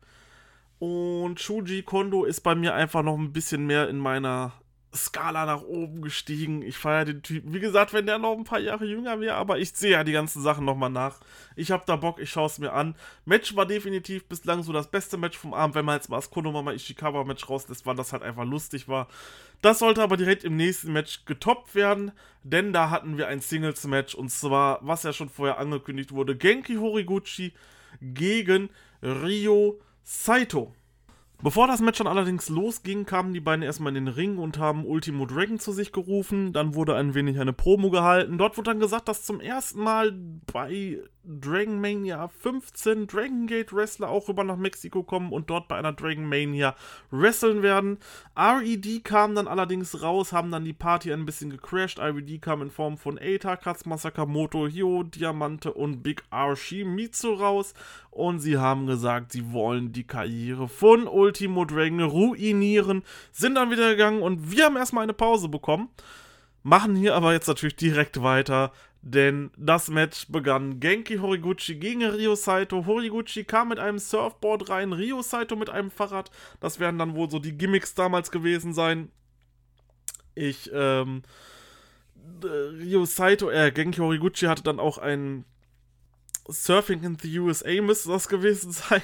Und 0.80 1.42
Shuji 1.42 1.84
Kondo 1.84 2.24
ist 2.24 2.42
bei 2.42 2.56
mir 2.56 2.74
einfach 2.74 3.04
noch 3.04 3.18
ein 3.18 3.34
bisschen 3.34 3.66
mehr 3.66 3.90
in 3.90 3.98
meiner 3.98 4.54
Skala 4.94 5.46
nach 5.46 5.62
oben 5.62 6.02
gestiegen. 6.02 6.62
Ich 6.64 6.78
feiere 6.78 7.06
den 7.06 7.22
Typen. 7.22 7.54
Wie 7.54 7.60
gesagt, 7.60 7.94
wenn 7.94 8.08
der 8.08 8.18
noch 8.18 8.36
ein 8.36 8.44
paar 8.44 8.60
Jahre 8.60 8.86
jünger 8.86 9.20
wäre, 9.20 9.36
aber 9.36 9.60
ich 9.60 9.72
sehe 9.72 9.92
ja 9.92 10.04
die 10.04 10.12
ganzen 10.12 10.42
Sachen 10.42 10.66
nochmal 10.66 10.90
nach. 10.90 11.20
Ich 11.56 11.72
habe 11.72 11.84
da 11.86 11.96
Bock, 11.96 12.20
ich 12.20 12.32
schaue 12.32 12.48
es 12.48 12.58
mir 12.58 12.74
an. 12.74 12.96
Match 13.26 13.56
war 13.56 13.68
definitiv 13.68 14.26
bislang 14.26 14.64
so 14.64 14.74
das 14.74 14.90
beste 14.90 15.18
Match 15.18 15.38
vom 15.38 15.54
Abend. 15.54 15.76
Wenn 15.76 15.86
man 15.86 15.96
jetzt 15.96 16.10
mal 16.10 16.18
das 16.18 16.32
Konomama 16.32 16.72
Ishikawa 16.72 17.24
Match 17.24 17.48
rauslässt, 17.48 17.86
weil 17.86 17.96
das 17.96 18.14
halt 18.14 18.24
einfach 18.24 18.46
lustig 18.46 18.88
war. 18.88 19.08
Das 19.62 19.80
sollte 19.80 20.02
aber 20.02 20.18
direkt 20.18 20.44
im 20.44 20.56
nächsten 20.56 20.92
Match 20.94 21.26
getoppt 21.26 21.76
werden, 21.76 22.12
denn 22.44 22.74
da 22.74 22.90
hatten 22.90 23.18
wir 23.18 23.28
ein 23.28 23.42
Singles-Match 23.42 24.16
und 24.16 24.30
zwar, 24.30 24.80
was 24.82 25.04
ja 25.04 25.12
schon 25.12 25.30
vorher 25.30 25.60
angekündigt 25.60 26.14
wurde, 26.14 26.36
Genki 26.36 26.76
Horiguchi 26.76 27.54
gegen 28.02 28.70
Ryo 29.04 29.80
Saito. 30.04 30.74
Bevor 31.42 31.68
das 31.68 31.80
Match 31.80 32.00
dann 32.00 32.08
allerdings 32.08 32.50
losging, 32.50 33.06
kamen 33.06 33.34
die 33.34 33.40
beiden 33.40 33.64
erstmal 33.64 33.96
in 33.96 34.06
den 34.06 34.14
Ring 34.14 34.38
und 34.38 34.58
haben 34.58 34.86
Ultimo 34.86 35.26
Dragon 35.26 35.58
zu 35.58 35.72
sich 35.72 35.94
gerufen. 35.94 36.52
Dann 36.52 36.76
wurde 36.76 36.96
ein 36.96 37.14
wenig 37.14 37.40
eine 37.40 37.54
Promo 37.54 37.90
gehalten. 37.90 38.38
Dort 38.38 38.58
wurde 38.58 38.72
dann 38.72 38.80
gesagt, 38.82 39.08
dass 39.08 39.24
zum 39.24 39.40
ersten 39.40 39.82
Mal 39.82 40.12
bei 40.52 41.02
Dragon 41.30 41.80
Mania 41.80 42.28
15 42.28 43.06
Dragon 43.06 43.46
Gate 43.46 43.72
Wrestler 43.72 44.10
auch 44.10 44.28
rüber 44.28 44.44
nach 44.44 44.58
Mexiko 44.58 45.04
kommen 45.04 45.32
und 45.32 45.52
dort 45.52 45.68
bei 45.68 45.78
einer 45.78 45.94
Dragon 45.94 46.28
Mania 46.28 46.76
wresteln 47.12 47.62
werden. 47.62 48.00
RED 48.36 49.04
kam 49.04 49.36
dann 49.36 49.48
allerdings 49.48 50.02
raus, 50.02 50.34
haben 50.34 50.50
dann 50.50 50.66
die 50.66 50.74
Party 50.74 51.14
ein 51.14 51.28
bisschen 51.28 51.52
gecrashed. 51.52 52.00
RED 52.00 52.42
kam 52.42 52.64
in 52.64 52.72
Form 52.72 52.98
von 52.98 53.20
Eita, 53.20 53.58
Katsuma 53.58 54.00
Sakamoto, 54.00 54.68
Hyo, 54.68 55.04
Diamante 55.04 55.72
und 55.72 56.02
Big 56.02 56.24
R 56.32 56.56
Shimizu 56.56 57.34
raus 57.34 57.76
und 58.10 58.40
sie 58.40 58.58
haben 58.58 58.88
gesagt, 58.88 59.32
sie 59.32 59.54
wollen 59.54 59.92
die 59.92 60.08
Karriere 60.08 60.68
von 60.68 61.08
Ultimo 61.08 61.64
Dragon 61.66 62.02
ruinieren, 62.02 63.04
sind 63.32 63.54
dann 63.54 63.70
wieder 63.70 63.92
gegangen 63.92 64.24
und 64.24 64.52
wir 64.52 64.66
haben 64.66 64.78
erstmal 64.78 65.04
eine 65.04 65.14
Pause 65.14 65.48
bekommen. 65.48 65.90
Machen 66.62 66.96
hier 66.96 67.16
aber 67.16 67.32
jetzt 67.32 67.48
natürlich 67.48 67.78
direkt 67.78 68.22
weiter 68.22 68.74
denn 69.02 69.52
das 69.58 69.90
Match 69.90 70.28
begann 70.28 70.80
Genki 70.80 71.18
Horiguchi 71.18 71.76
gegen 71.76 72.04
Ryo 72.04 72.36
Saito. 72.36 72.86
Horiguchi 72.86 73.46
kam 73.46 73.70
mit 73.70 73.80
einem 73.80 74.00
Surfboard 74.00 74.70
rein, 74.70 74.92
Ryo 74.92 75.22
Saito 75.22 75.56
mit 75.56 75.70
einem 75.70 75.90
Fahrrad. 75.90 76.32
Das 76.60 76.80
werden 76.80 77.00
dann 77.00 77.16
wohl 77.16 77.30
so 77.30 77.40
die 77.40 77.58
Gimmicks 77.58 77.94
damals 77.96 78.30
gewesen 78.32 78.74
sein. 78.74 79.10
Ich, 80.36 80.70
ähm, 80.74 81.24
Ryo 82.44 83.06
Saito, 83.06 83.50
äh, 83.50 83.72
Genki 83.72 84.00
Horiguchi 84.00 84.46
hatte 84.48 84.64
dann 84.64 84.80
auch 84.80 84.98
ein 84.98 85.46
Surfing 86.48 87.04
in 87.04 87.18
the 87.22 87.40
USA, 87.40 87.82
müsste 87.82 88.10
das 88.10 88.28
gewesen 88.28 88.72
sein 88.74 89.02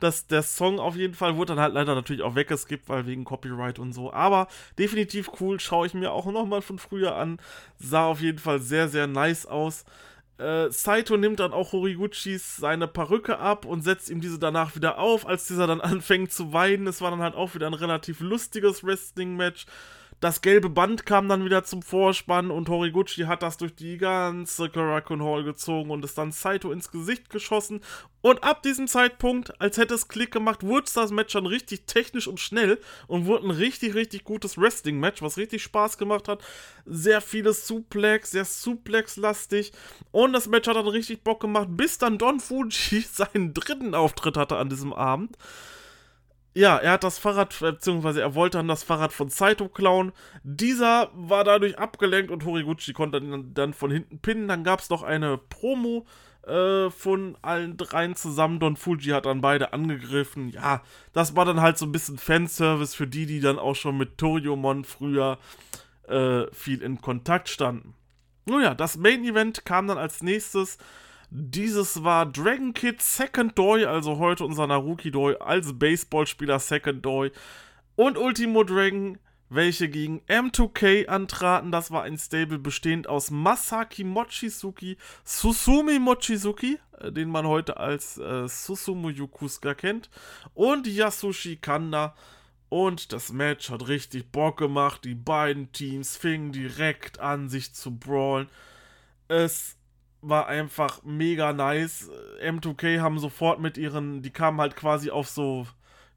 dass 0.00 0.26
der 0.26 0.42
Song 0.42 0.78
auf 0.78 0.96
jeden 0.96 1.14
Fall 1.14 1.36
wurde 1.36 1.54
dann 1.54 1.62
halt 1.62 1.74
leider 1.74 1.94
natürlich 1.94 2.22
auch 2.22 2.34
weggeskippt, 2.34 2.88
weil 2.88 3.06
wegen 3.06 3.24
Copyright 3.24 3.78
und 3.78 3.92
so. 3.92 4.12
Aber 4.12 4.48
definitiv 4.78 5.30
cool, 5.40 5.60
schaue 5.60 5.86
ich 5.86 5.94
mir 5.94 6.12
auch 6.12 6.26
nochmal 6.26 6.62
von 6.62 6.78
früher 6.78 7.16
an. 7.16 7.38
Sah 7.78 8.06
auf 8.06 8.20
jeden 8.20 8.38
Fall 8.38 8.60
sehr, 8.60 8.88
sehr 8.88 9.06
nice 9.06 9.46
aus. 9.46 9.84
Äh, 10.38 10.70
Saito 10.70 11.16
nimmt 11.16 11.40
dann 11.40 11.52
auch 11.52 11.72
Horiguchis 11.72 12.56
seine 12.56 12.86
Perücke 12.86 13.38
ab 13.38 13.64
und 13.64 13.82
setzt 13.82 14.10
ihm 14.10 14.20
diese 14.20 14.38
danach 14.38 14.76
wieder 14.76 14.98
auf, 14.98 15.26
als 15.26 15.46
dieser 15.46 15.66
dann 15.66 15.80
anfängt 15.82 16.32
zu 16.32 16.52
weinen. 16.52 16.86
Es 16.86 17.00
war 17.00 17.10
dann 17.10 17.22
halt 17.22 17.34
auch 17.34 17.54
wieder 17.54 17.66
ein 17.66 17.74
relativ 17.74 18.20
lustiges 18.20 18.84
Wrestling-Match. 18.84 19.66
Das 20.20 20.40
gelbe 20.40 20.70
Band 20.70 21.04
kam 21.04 21.28
dann 21.28 21.44
wieder 21.44 21.64
zum 21.64 21.82
Vorspann 21.82 22.50
und 22.50 22.70
Horiguchi 22.70 23.24
hat 23.24 23.42
das 23.42 23.58
durch 23.58 23.74
die 23.74 23.98
ganze 23.98 24.70
Karakun 24.70 25.22
Hall 25.22 25.44
gezogen 25.44 25.90
und 25.90 26.02
ist 26.06 26.16
dann 26.16 26.32
Saito 26.32 26.72
ins 26.72 26.90
Gesicht 26.90 27.28
geschossen. 27.28 27.82
Und 28.22 28.42
ab 28.42 28.62
diesem 28.62 28.88
Zeitpunkt, 28.88 29.60
als 29.60 29.76
hätte 29.76 29.94
es 29.94 30.08
Klick 30.08 30.30
gemacht, 30.30 30.62
wurde 30.62 30.90
das 30.94 31.10
Match 31.10 31.34
dann 31.34 31.44
richtig 31.44 31.84
technisch 31.86 32.28
und 32.28 32.40
schnell 32.40 32.80
und 33.08 33.26
wurde 33.26 33.46
ein 33.46 33.50
richtig, 33.50 33.94
richtig 33.94 34.24
gutes 34.24 34.56
Wrestling-Match, 34.56 35.20
was 35.20 35.36
richtig 35.36 35.62
Spaß 35.62 35.98
gemacht 35.98 36.28
hat. 36.28 36.42
Sehr 36.86 37.20
vieles 37.20 37.66
Suplex, 37.66 38.30
sehr 38.30 38.46
Suplex-lastig. 38.46 39.72
Und 40.12 40.32
das 40.32 40.48
Match 40.48 40.66
hat 40.66 40.76
dann 40.76 40.88
richtig 40.88 41.24
Bock 41.24 41.40
gemacht, 41.40 41.68
bis 41.70 41.98
dann 41.98 42.16
Don 42.16 42.40
Fuji 42.40 43.00
seinen 43.12 43.52
dritten 43.52 43.94
Auftritt 43.94 44.38
hatte 44.38 44.56
an 44.56 44.70
diesem 44.70 44.94
Abend. 44.94 45.36
Ja, 46.56 46.78
er 46.78 46.92
hat 46.92 47.04
das 47.04 47.18
Fahrrad, 47.18 47.54
beziehungsweise 47.60 48.22
er 48.22 48.34
wollte 48.34 48.56
dann 48.56 48.66
das 48.66 48.82
Fahrrad 48.82 49.12
von 49.12 49.28
Saito 49.28 49.68
klauen. 49.68 50.12
Dieser 50.42 51.10
war 51.12 51.44
dadurch 51.44 51.78
abgelenkt 51.78 52.30
und 52.30 52.46
Horiguchi 52.46 52.94
konnte 52.94 53.18
ihn 53.18 53.52
dann 53.52 53.74
von 53.74 53.90
hinten 53.90 54.20
pinnen. 54.20 54.48
Dann 54.48 54.64
gab 54.64 54.80
es 54.80 54.88
noch 54.88 55.02
eine 55.02 55.36
Promo 55.36 56.06
äh, 56.46 56.88
von 56.88 57.36
allen 57.42 57.76
dreien 57.76 58.16
zusammen. 58.16 58.58
Don 58.58 58.76
Fuji 58.76 59.10
hat 59.10 59.26
dann 59.26 59.42
beide 59.42 59.74
angegriffen. 59.74 60.48
Ja, 60.48 60.82
das 61.12 61.36
war 61.36 61.44
dann 61.44 61.60
halt 61.60 61.76
so 61.76 61.84
ein 61.84 61.92
bisschen 61.92 62.16
Fanservice 62.16 62.94
für 62.94 63.06
die, 63.06 63.26
die 63.26 63.40
dann 63.40 63.58
auch 63.58 63.76
schon 63.76 63.98
mit 63.98 64.16
Toriumon 64.16 64.84
früher 64.84 65.36
äh, 66.08 66.46
viel 66.52 66.80
in 66.80 67.02
Kontakt 67.02 67.50
standen. 67.50 67.92
Nun 68.46 68.62
ja, 68.62 68.74
das 68.74 68.96
Main 68.96 69.24
Event 69.24 69.66
kam 69.66 69.88
dann 69.88 69.98
als 69.98 70.22
nächstes. 70.22 70.78
Dieses 71.30 72.04
war 72.04 72.26
Dragon 72.26 72.72
Kid 72.72 73.02
Second 73.02 73.58
Doy, 73.58 73.84
also 73.84 74.18
heute 74.18 74.44
unser 74.44 74.66
Naruki 74.66 75.10
Doy 75.10 75.36
als 75.40 75.78
Baseballspieler 75.78 76.58
Second 76.58 77.04
Doy. 77.04 77.30
Und 77.96 78.18
Ultimo 78.18 78.62
Dragon 78.62 79.18
welche 79.48 79.88
gegen 79.88 80.20
M2K 80.22 81.06
antraten. 81.06 81.70
Das 81.70 81.90
war 81.90 82.02
ein 82.02 82.18
Stable 82.18 82.58
bestehend 82.58 83.06
aus 83.06 83.30
Masaki 83.30 84.04
Mochizuki, 84.04 84.96
Susumi 85.24 85.98
Mochizuki, 85.98 86.78
äh, 86.98 87.12
den 87.12 87.28
man 87.28 87.46
heute 87.46 87.76
als 87.76 88.18
äh, 88.18 88.48
Susumu 88.48 89.10
Yokusuka 89.10 89.74
kennt, 89.74 90.10
und 90.54 90.86
Yasushi 90.86 91.56
Kanda. 91.56 92.14
Und 92.68 93.12
das 93.12 93.32
Match 93.32 93.70
hat 93.70 93.86
richtig 93.86 94.32
Bock 94.32 94.58
gemacht. 94.58 95.04
Die 95.04 95.14
beiden 95.14 95.70
Teams 95.70 96.16
fingen 96.16 96.50
direkt 96.50 97.20
an, 97.20 97.48
sich 97.48 97.74
zu 97.74 97.96
brawlen. 97.96 98.48
Es 99.28 99.76
war 100.22 100.46
einfach 100.48 101.02
mega 101.04 101.52
nice. 101.52 102.10
M2K 102.42 103.00
haben 103.00 103.18
sofort 103.18 103.60
mit 103.60 103.78
ihren, 103.78 104.22
die 104.22 104.30
kamen 104.30 104.60
halt 104.60 104.76
quasi 104.76 105.10
auf 105.10 105.28
so 105.28 105.66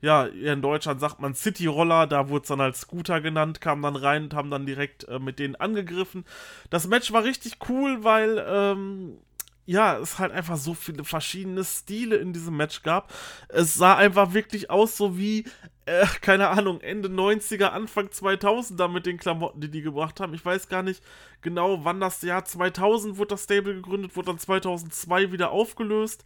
ja, 0.02 0.26
in 0.26 0.62
Deutschland 0.62 1.00
sagt 1.02 1.20
man 1.20 1.36
City-Roller, 1.36 2.08
da 2.08 2.30
wurde 2.30 2.44
es 2.44 2.48
dann 2.48 2.62
als 2.62 2.82
Scooter 2.82 3.20
genannt, 3.20 3.60
kamen 3.60 3.82
dann 3.82 3.96
rein 3.96 4.24
und 4.24 4.34
haben 4.34 4.50
dann 4.50 4.66
direkt 4.66 5.04
äh, 5.06 5.20
mit 5.20 5.40
denen 5.40 5.56
angegriffen. 5.56 6.26
Das 6.70 6.88
Match 6.88 7.12
war 7.12 7.24
richtig 7.24 7.58
cool, 7.68 8.04
weil, 8.04 8.44
ähm, 8.48 9.18
ja, 9.66 9.98
es 9.98 10.18
halt 10.18 10.32
einfach 10.32 10.58
so 10.58 10.74
viele 10.74 11.04
verschiedene 11.04 11.64
Stile 11.64 12.16
in 12.16 12.34
diesem 12.34 12.56
Match 12.56 12.82
gab. 12.82 13.14
Es 13.50 13.76
sah 13.76 13.96
einfach 13.96 14.34
wirklich 14.34 14.70
aus, 14.70 14.96
so 14.96 15.18
wie, 15.18 15.46
äh, 15.90 16.06
keine 16.22 16.50
Ahnung, 16.50 16.82
Ende 16.82 17.10
90er, 17.10 17.68
Anfang 17.68 18.08
2000er 18.08 18.88
mit 18.88 19.06
den 19.06 19.18
Klamotten, 19.18 19.60
die 19.62 19.72
die 19.72 19.82
gebracht 19.82 20.20
haben. 20.20 20.34
Ich 20.34 20.46
weiß 20.46 20.70
gar 20.70 20.84
nicht 20.84 21.04
genau, 21.42 21.84
wann 21.84 22.00
das 22.00 22.22
Jahr 22.22 22.46
2000 22.46 23.18
wurde 23.18 23.30
das 23.30 23.46
Stable 23.46 23.74
gegründet, 23.76 24.16
wurde 24.16 24.28
dann 24.28 24.40
2002 24.40 25.32
wieder 25.32 25.52
aufgelöst. 25.52 26.26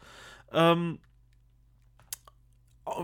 Ähm, 0.52 1.00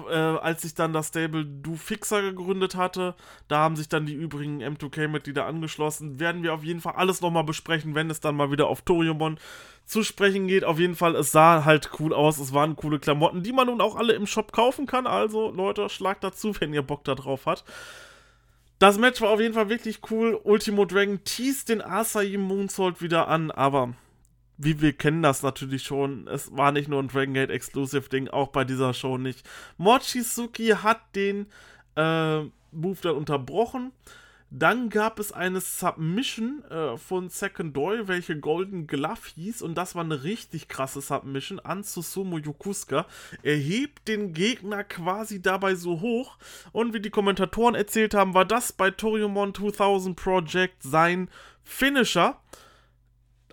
äh, 0.09 0.13
als 0.13 0.63
ich 0.63 0.73
dann 0.73 0.93
das 0.93 1.09
Stable 1.09 1.45
Du 1.45 1.75
Fixer 1.75 2.21
gegründet 2.21 2.75
hatte, 2.75 3.15
da 3.47 3.59
haben 3.59 3.75
sich 3.75 3.89
dann 3.89 4.05
die 4.05 4.13
übrigen 4.13 4.61
M2K-Mitglieder 4.61 5.45
angeschlossen. 5.45 6.19
Werden 6.19 6.43
wir 6.43 6.53
auf 6.53 6.63
jeden 6.63 6.81
Fall 6.81 6.93
alles 6.95 7.21
nochmal 7.21 7.43
besprechen, 7.43 7.95
wenn 7.95 8.09
es 8.09 8.19
dann 8.19 8.35
mal 8.35 8.51
wieder 8.51 8.67
auf 8.67 8.81
Toriumon 8.81 9.39
zu 9.85 10.03
sprechen 10.03 10.47
geht. 10.47 10.63
Auf 10.63 10.79
jeden 10.79 10.95
Fall, 10.95 11.15
es 11.15 11.31
sah 11.31 11.65
halt 11.65 11.91
cool 11.99 12.13
aus. 12.13 12.37
Es 12.37 12.53
waren 12.53 12.75
coole 12.75 12.99
Klamotten, 12.99 13.43
die 13.43 13.53
man 13.53 13.67
nun 13.67 13.81
auch 13.81 13.95
alle 13.95 14.13
im 14.13 14.27
Shop 14.27 14.51
kaufen 14.51 14.85
kann. 14.85 15.07
Also, 15.07 15.51
Leute, 15.51 15.89
schlagt 15.89 16.23
dazu, 16.23 16.53
wenn 16.59 16.73
ihr 16.73 16.83
Bock 16.83 17.03
da 17.03 17.15
drauf 17.15 17.45
habt. 17.45 17.63
Das 18.79 18.97
Match 18.97 19.19
war 19.19 19.31
auf 19.31 19.41
jeden 19.41 19.53
Fall 19.53 19.67
wirklich 19.69 19.99
cool. 20.09 20.39
Ultimo 20.43 20.85
Dragon 20.85 21.23
teast 21.25 21.67
den 21.67 21.81
Asahi 21.81 22.37
Moonsault 22.37 23.01
wieder 23.01 23.27
an, 23.27 23.51
aber 23.51 23.93
wie 24.59 24.81
wir 24.81 24.93
kennen 24.93 25.23
das 25.23 25.41
natürlich 25.41 25.83
schon, 25.83 26.27
es 26.27 26.55
war 26.55 26.73
nicht 26.73 26.89
nur 26.89 27.01
ein 27.01 27.07
Dragon 27.07 27.33
Gate 27.33 27.49
Exclusive 27.49 28.09
Ding, 28.09 28.27
auch 28.27 28.49
bei 28.49 28.65
dieser 28.65 28.93
Show 28.93 29.17
nicht. 29.17 29.47
Mochizuki 29.77 30.75
hat 30.83 30.99
den 31.15 31.47
äh, 31.95 32.41
Move 32.71 32.97
dann 33.01 33.15
unterbrochen. 33.15 33.93
Dann 34.51 34.89
gab 34.89 35.19
es 35.19 35.31
eine 35.31 35.61
Submission 35.61 36.63
äh, 36.69 36.97
von 36.97 37.29
Second 37.29 37.77
Doy, 37.77 38.07
welche 38.07 38.37
Golden 38.37 38.87
Glove 38.87 39.29
hieß. 39.35 39.61
Und 39.61 39.75
das 39.75 39.95
war 39.95 40.03
eine 40.03 40.23
richtig 40.23 40.67
krasse 40.67 41.01
Submission 41.01 41.59
an 41.59 41.83
Susumu 41.83 42.39
Yokusuka. 42.39 43.05
Er 43.43 43.55
hebt 43.55 44.07
den 44.07 44.33
Gegner 44.33 44.83
quasi 44.83 45.41
dabei 45.41 45.75
so 45.75 46.01
hoch. 46.01 46.37
Und 46.71 46.93
wie 46.93 46.99
die 46.99 47.11
Kommentatoren 47.11 47.75
erzählt 47.75 48.13
haben, 48.13 48.33
war 48.33 48.45
das 48.45 48.73
bei 48.73 48.91
Toriumon 48.91 49.53
2000 49.53 50.17
Project 50.17 50.83
sein 50.83 51.29
Finisher 51.63 52.41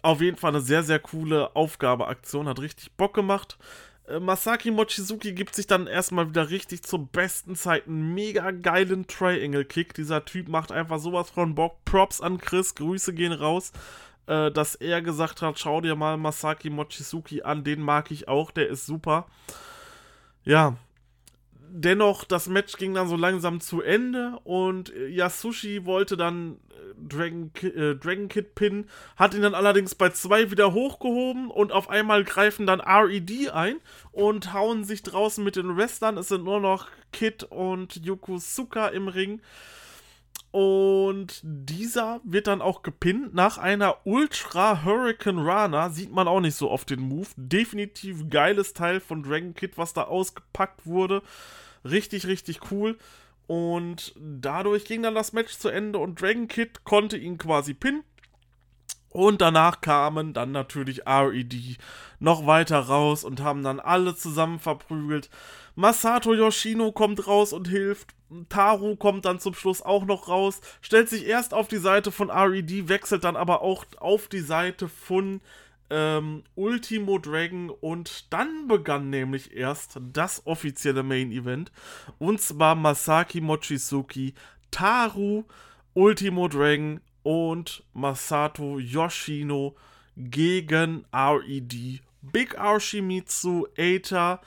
auf 0.07 0.21
jeden 0.21 0.37
Fall 0.37 0.51
eine 0.51 0.61
sehr, 0.61 0.83
sehr 0.83 1.01
coole 1.01 1.55
Aufgabeaktion, 1.57 2.49
hat 2.49 2.61
richtig 2.61 2.93
Bock 2.93 3.13
gemacht. 3.13 3.59
Äh, 4.07 4.21
Masaki 4.21 4.71
Mochizuki 4.71 5.33
gibt 5.33 5.55
sich 5.55 5.67
dann 5.67 5.87
erstmal 5.87 6.29
wieder 6.29 6.49
richtig 6.49 6.85
zur 6.85 7.07
besten 7.07 7.57
Zeit 7.57 7.89
einen 7.89 8.15
mega 8.15 8.53
geilen 8.53 9.07
Triangle-Kick. 9.09 9.95
Dieser 9.95 10.25
Typ 10.25 10.49
macht 10.49 10.71
einfach 10.71 11.01
sowas 11.01 11.31
von 11.31 11.55
Bock. 11.57 11.85
Props 11.85 12.21
an 12.21 12.39
Chris, 12.39 12.77
Grüße 12.77 13.15
gehen 13.15 13.33
raus. 13.33 13.73
Äh, 14.27 14.53
dass 14.53 14.77
er 14.77 15.03
gesagt 15.03 15.43
hat, 15.43 15.59
schau 15.59 15.81
dir 15.81 15.97
mal 15.97 16.17
Masaki 16.17 16.71
Mochizuki 16.71 17.43
an, 17.43 17.65
den 17.65 17.81
mag 17.81 18.11
ich 18.11 18.29
auch, 18.29 18.51
der 18.53 18.69
ist 18.69 18.87
super. 18.87 19.27
Ja, 20.45 20.77
dennoch, 21.71 22.25
das 22.25 22.49
Match 22.49 22.77
ging 22.77 22.95
dann 22.95 23.09
so 23.09 23.17
langsam 23.17 23.61
zu 23.61 23.81
Ende 23.81 24.39
und 24.45 24.93
Yasushi 24.95 25.85
wollte 25.85 26.17
dann 26.17 26.59
Dragon, 26.99 27.51
äh, 27.63 27.95
Dragon 27.95 28.29
Kid 28.29 28.55
Pin, 28.55 28.87
hat 29.17 29.35
ihn 29.35 29.43
dann 29.43 29.55
allerdings 29.55 29.95
bei 29.95 30.11
zwei 30.11 30.51
wieder 30.51 30.73
hochgehoben 30.73 31.51
und 31.51 31.73
auf 31.73 31.91
einmal 31.91 32.25
greifen 32.25 32.67
dann 32.67 32.81
RED 32.81 33.51
ein 33.51 33.77
und 34.13 34.53
hauen 34.53 34.85
sich 34.85 35.03
draußen 35.03 35.45
mit 35.45 35.57
den 35.57 35.77
Wrestlern. 35.77 36.17
Es 36.17 36.29
sind 36.29 36.45
nur 36.45 36.61
noch 36.61 36.89
Kid 37.13 37.45
und 37.45 38.05
Yokosuka 38.05 38.89
im 38.89 39.09
Ring. 39.09 39.41
Und 40.57 41.43
dieser 41.43 42.23
wird 42.25 42.47
dann 42.47 42.63
auch 42.63 42.83
gepinnt 42.83 43.35
nach 43.35 43.59
einer 43.59 43.99
Ultra 44.07 44.85
Hurricane 44.85 45.39
Rana. 45.39 45.91
Sieht 45.91 46.11
man 46.11 46.27
auch 46.27 46.41
nicht 46.41 46.55
so 46.55 46.71
oft 46.71 46.89
den 46.89 47.01
Move. 47.01 47.29
Definitiv 47.37 48.31
geiles 48.31 48.73
Teil 48.73 49.01
von 49.01 49.23
Dragon 49.23 49.53
Kid, 49.53 49.77
was 49.77 49.93
da 49.93 50.05
ausgepackt 50.05 50.87
wurde. 50.87 51.21
Richtig, 51.85 52.27
richtig 52.27 52.71
cool. 52.71 52.97
Und 53.47 54.15
dadurch 54.19 54.87
ging 54.87 55.03
dann 55.03 55.15
das 55.15 55.35
Match 55.35 55.59
zu 55.59 55.69
Ende 55.69 55.99
und 55.99 56.23
Dragon 56.23 56.49
Kid 56.49 56.85
konnte 56.85 57.19
ihn 57.19 57.37
quasi 57.37 57.75
pinnen. 57.75 58.03
Und 59.11 59.41
danach 59.41 59.81
kamen 59.81 60.35
dann 60.35 60.53
natürlich 60.53 61.07
RED 61.07 61.79
noch 62.19 62.47
weiter 62.47 62.81
raus 62.81 63.25
und 63.25 63.41
haben 63.41 63.63
dann 63.63 63.81
alle 63.81 64.15
zusammen 64.15 64.59
verprügelt. 64.59 65.31
Masato 65.75 66.35
Yoshino 66.35 66.93
kommt 66.93 67.27
raus 67.27 67.53
und 67.53 67.69
hilft. 67.69 68.15
Taru 68.49 68.97
kommt 68.97 69.25
dann 69.25 69.39
zum 69.39 69.55
Schluss 69.55 69.83
auch 69.83 70.05
noch 70.05 70.29
raus, 70.29 70.61
stellt 70.81 71.09
sich 71.09 71.27
erst 71.27 71.55
auf 71.55 71.69
die 71.69 71.77
Seite 71.77 72.11
von 72.11 72.31
RED, 72.31 72.89
wechselt 72.89 73.23
dann 73.23 73.37
aber 73.37 73.63
auch 73.63 73.85
auf 73.99 74.27
die 74.27 74.41
Seite 74.41 74.89
von 74.89 75.41
ähm, 75.91 76.43
Ultimo 76.57 77.19
Dragon 77.19 77.71
und 77.71 78.33
dann 78.33 78.67
begann 78.67 79.11
nämlich 79.11 79.55
erst 79.55 80.01
das 80.13 80.45
offizielle 80.45 81.05
Main 81.05 81.31
Event 81.31 81.71
und 82.19 82.41
zwar 82.41 82.75
Masaki 82.75 83.41
Mochizuki, 83.41 84.35
Taru, 84.73 85.45
Ultimo 85.95 86.49
Dragon 86.49 87.01
und 87.27 87.83
Masato 87.93 88.79
Yoshino 88.79 89.75
gegen 90.17 91.05
RED, 91.13 92.01
Big 92.23 92.55
R 92.55 92.79
Shimizu, 92.79 93.67
Eita, 93.77 94.41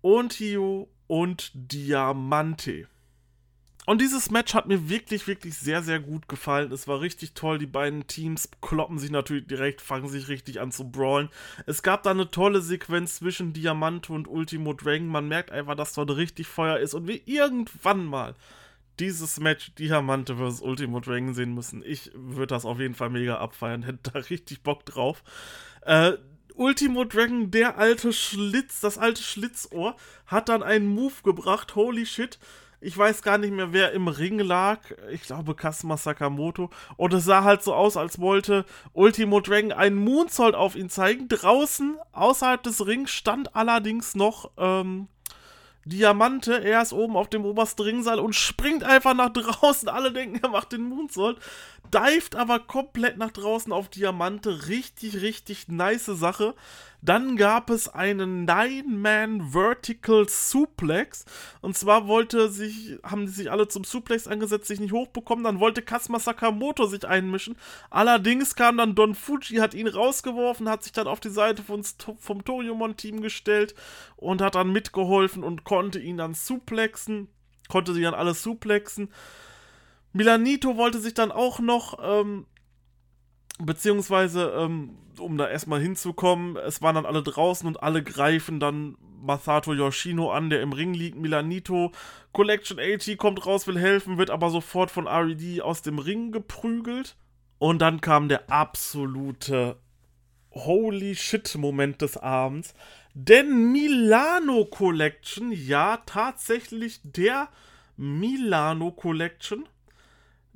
Ontio 0.00 0.88
und 1.08 1.50
Diamante. 1.54 2.86
Und 3.84 4.00
dieses 4.00 4.30
Match 4.30 4.54
hat 4.54 4.68
mir 4.68 4.88
wirklich, 4.88 5.26
wirklich 5.26 5.58
sehr, 5.58 5.82
sehr 5.82 5.98
gut 5.98 6.28
gefallen. 6.28 6.70
Es 6.70 6.86
war 6.86 7.00
richtig 7.00 7.34
toll. 7.34 7.58
Die 7.58 7.66
beiden 7.66 8.06
Teams 8.06 8.48
kloppen 8.60 9.00
sich 9.00 9.10
natürlich 9.10 9.48
direkt, 9.48 9.80
fangen 9.80 10.08
sich 10.08 10.28
richtig 10.28 10.60
an 10.60 10.70
zu 10.70 10.88
brawlen. 10.88 11.30
Es 11.66 11.82
gab 11.82 12.04
da 12.04 12.12
eine 12.12 12.30
tolle 12.30 12.62
Sequenz 12.62 13.16
zwischen 13.16 13.54
Diamante 13.54 14.12
und 14.12 14.28
Ultimo 14.28 14.72
Dragon. 14.72 15.08
Man 15.08 15.26
merkt 15.26 15.50
einfach, 15.50 15.74
dass 15.74 15.94
dort 15.94 16.14
richtig 16.14 16.46
Feuer 16.46 16.78
ist 16.78 16.94
und 16.94 17.08
wir 17.08 17.26
irgendwann 17.26 18.04
mal 18.04 18.36
dieses 19.00 19.40
Match 19.40 19.74
Diamante 19.74 20.36
vs. 20.36 20.60
Ultimo 20.60 21.00
Dragon 21.00 21.34
sehen 21.34 21.54
müssen. 21.54 21.82
Ich 21.84 22.10
würde 22.14 22.48
das 22.48 22.64
auf 22.64 22.78
jeden 22.78 22.94
Fall 22.94 23.10
mega 23.10 23.38
abfeiern, 23.38 23.82
hätte 23.82 24.10
da 24.12 24.18
richtig 24.18 24.62
Bock 24.62 24.84
drauf. 24.84 25.22
Äh, 25.82 26.12
Ultimo 26.54 27.04
Dragon, 27.04 27.50
der 27.50 27.78
alte 27.78 28.12
Schlitz, 28.12 28.80
das 28.80 28.98
alte 28.98 29.22
Schlitzohr, 29.22 29.96
hat 30.26 30.48
dann 30.48 30.62
einen 30.62 30.88
Move 30.88 31.14
gebracht. 31.22 31.76
Holy 31.76 32.04
shit 32.04 32.38
ich 32.80 32.96
weiß 32.96 33.22
gar 33.22 33.38
nicht 33.38 33.52
mehr, 33.52 33.72
wer 33.72 33.92
im 33.92 34.06
Ring 34.06 34.38
lag. 34.38 34.80
Ich 35.10 35.22
glaube 35.22 35.54
Kasuma 35.56 35.96
Sakamoto. 35.96 36.70
Und 36.96 37.12
es 37.12 37.24
sah 37.24 37.42
halt 37.42 37.62
so 37.62 37.74
aus, 37.74 37.96
als 37.96 38.20
wollte 38.20 38.64
Ultimo 38.92 39.40
Dragon 39.40 39.72
einen 39.72 39.96
Moonsault 39.96 40.54
auf 40.54 40.76
ihn 40.76 40.88
zeigen. 40.88 41.26
Draußen, 41.28 41.98
außerhalb 42.12 42.62
des 42.62 42.86
Rings, 42.86 43.10
stand 43.10 43.56
allerdings 43.56 44.14
noch 44.14 44.52
ähm, 44.56 45.08
Diamante. 45.88 46.62
Er 46.62 46.82
ist 46.82 46.92
oben 46.92 47.16
auf 47.16 47.28
dem 47.28 47.44
obersten 47.44 47.82
Ringsaal 47.82 48.20
und 48.20 48.34
springt 48.34 48.84
einfach 48.84 49.14
nach 49.14 49.30
draußen. 49.30 49.88
Alle 49.88 50.12
denken, 50.12 50.40
er 50.42 50.50
macht 50.50 50.72
den 50.72 50.82
Moonsault. 50.82 51.38
Dived 51.92 52.36
aber 52.36 52.58
komplett 52.58 53.16
nach 53.16 53.30
draußen 53.30 53.72
auf 53.72 53.88
Diamante. 53.88 54.68
Richtig, 54.68 55.22
richtig 55.22 55.68
nice 55.68 56.04
Sache. 56.04 56.54
Dann 57.00 57.36
gab 57.36 57.70
es 57.70 57.88
einen 57.88 58.44
Nine-Man 58.44 59.52
Vertical 59.52 60.28
Suplex. 60.28 61.24
Und 61.62 61.78
zwar 61.78 62.06
wollte 62.06 62.50
sich, 62.50 62.98
haben 63.02 63.24
die 63.24 63.32
sich 63.32 63.50
alle 63.50 63.68
zum 63.68 63.84
Suplex 63.84 64.26
angesetzt, 64.26 64.66
sich 64.66 64.80
nicht 64.80 64.92
hochbekommen. 64.92 65.44
Dann 65.44 65.60
wollte 65.60 65.80
Kasma 65.80 66.18
Sakamoto 66.18 66.86
sich 66.86 67.06
einmischen. 67.06 67.56
Allerdings 67.88 68.54
kam 68.54 68.76
dann 68.76 68.94
Don 68.94 69.14
Fuji, 69.14 69.56
hat 69.56 69.72
ihn 69.72 69.88
rausgeworfen, 69.88 70.68
hat 70.68 70.82
sich 70.82 70.92
dann 70.92 71.06
auf 71.06 71.20
die 71.20 71.30
Seite 71.30 71.62
von, 71.62 71.82
vom 72.18 72.44
Toriumon-Team 72.44 73.22
gestellt 73.22 73.74
und 74.16 74.42
hat 74.42 74.56
dann 74.56 74.72
mitgeholfen 74.72 75.42
und 75.42 75.64
konnte 75.64 76.00
ihn 76.00 76.18
dann 76.18 76.34
suplexen. 76.34 77.28
Konnte 77.68 77.94
sie 77.94 78.02
dann 78.02 78.14
alle 78.14 78.34
suplexen. 78.34 79.10
Milanito 80.12 80.76
wollte 80.76 80.98
sich 80.98 81.14
dann 81.14 81.32
auch 81.32 81.60
noch 81.60 81.98
ähm, 82.02 82.46
beziehungsweise, 83.58 84.52
ähm, 84.56 84.98
um 85.18 85.36
da 85.36 85.48
erstmal 85.48 85.80
hinzukommen, 85.80 86.56
es 86.56 86.80
waren 86.80 86.94
dann 86.94 87.06
alle 87.06 87.22
draußen 87.22 87.66
und 87.66 87.82
alle 87.82 88.02
greifen 88.02 88.60
dann 88.60 88.96
Masato 89.20 89.74
Yoshino 89.74 90.30
an, 90.30 90.48
der 90.48 90.62
im 90.62 90.72
Ring 90.72 90.94
liegt. 90.94 91.18
Milanito, 91.18 91.92
Collection 92.32 92.78
AT 92.78 93.18
kommt 93.18 93.44
raus, 93.46 93.66
will 93.66 93.78
helfen, 93.78 94.16
wird 94.16 94.30
aber 94.30 94.50
sofort 94.50 94.90
von 94.90 95.08
RED 95.08 95.60
aus 95.60 95.82
dem 95.82 95.98
Ring 95.98 96.30
geprügelt. 96.30 97.16
Und 97.58 97.80
dann 97.80 98.00
kam 98.00 98.28
der 98.28 98.50
absolute 98.50 99.76
Holy 100.52 101.16
Shit-Moment 101.16 102.00
des 102.02 102.16
Abends. 102.16 102.74
Denn 103.14 103.72
Milano 103.72 104.64
Collection, 104.66 105.50
ja, 105.50 105.98
tatsächlich 106.06 107.00
der 107.02 107.48
Milano 107.96 108.92
Collection, 108.92 109.68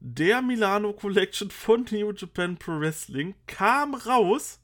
der 0.04 0.42
Milano 0.42 0.92
Collection 0.92 1.48
von 1.52 1.86
New 1.92 2.10
Japan 2.10 2.56
Pro 2.56 2.80
Wrestling 2.80 3.36
kam 3.46 3.94
raus 3.94 4.60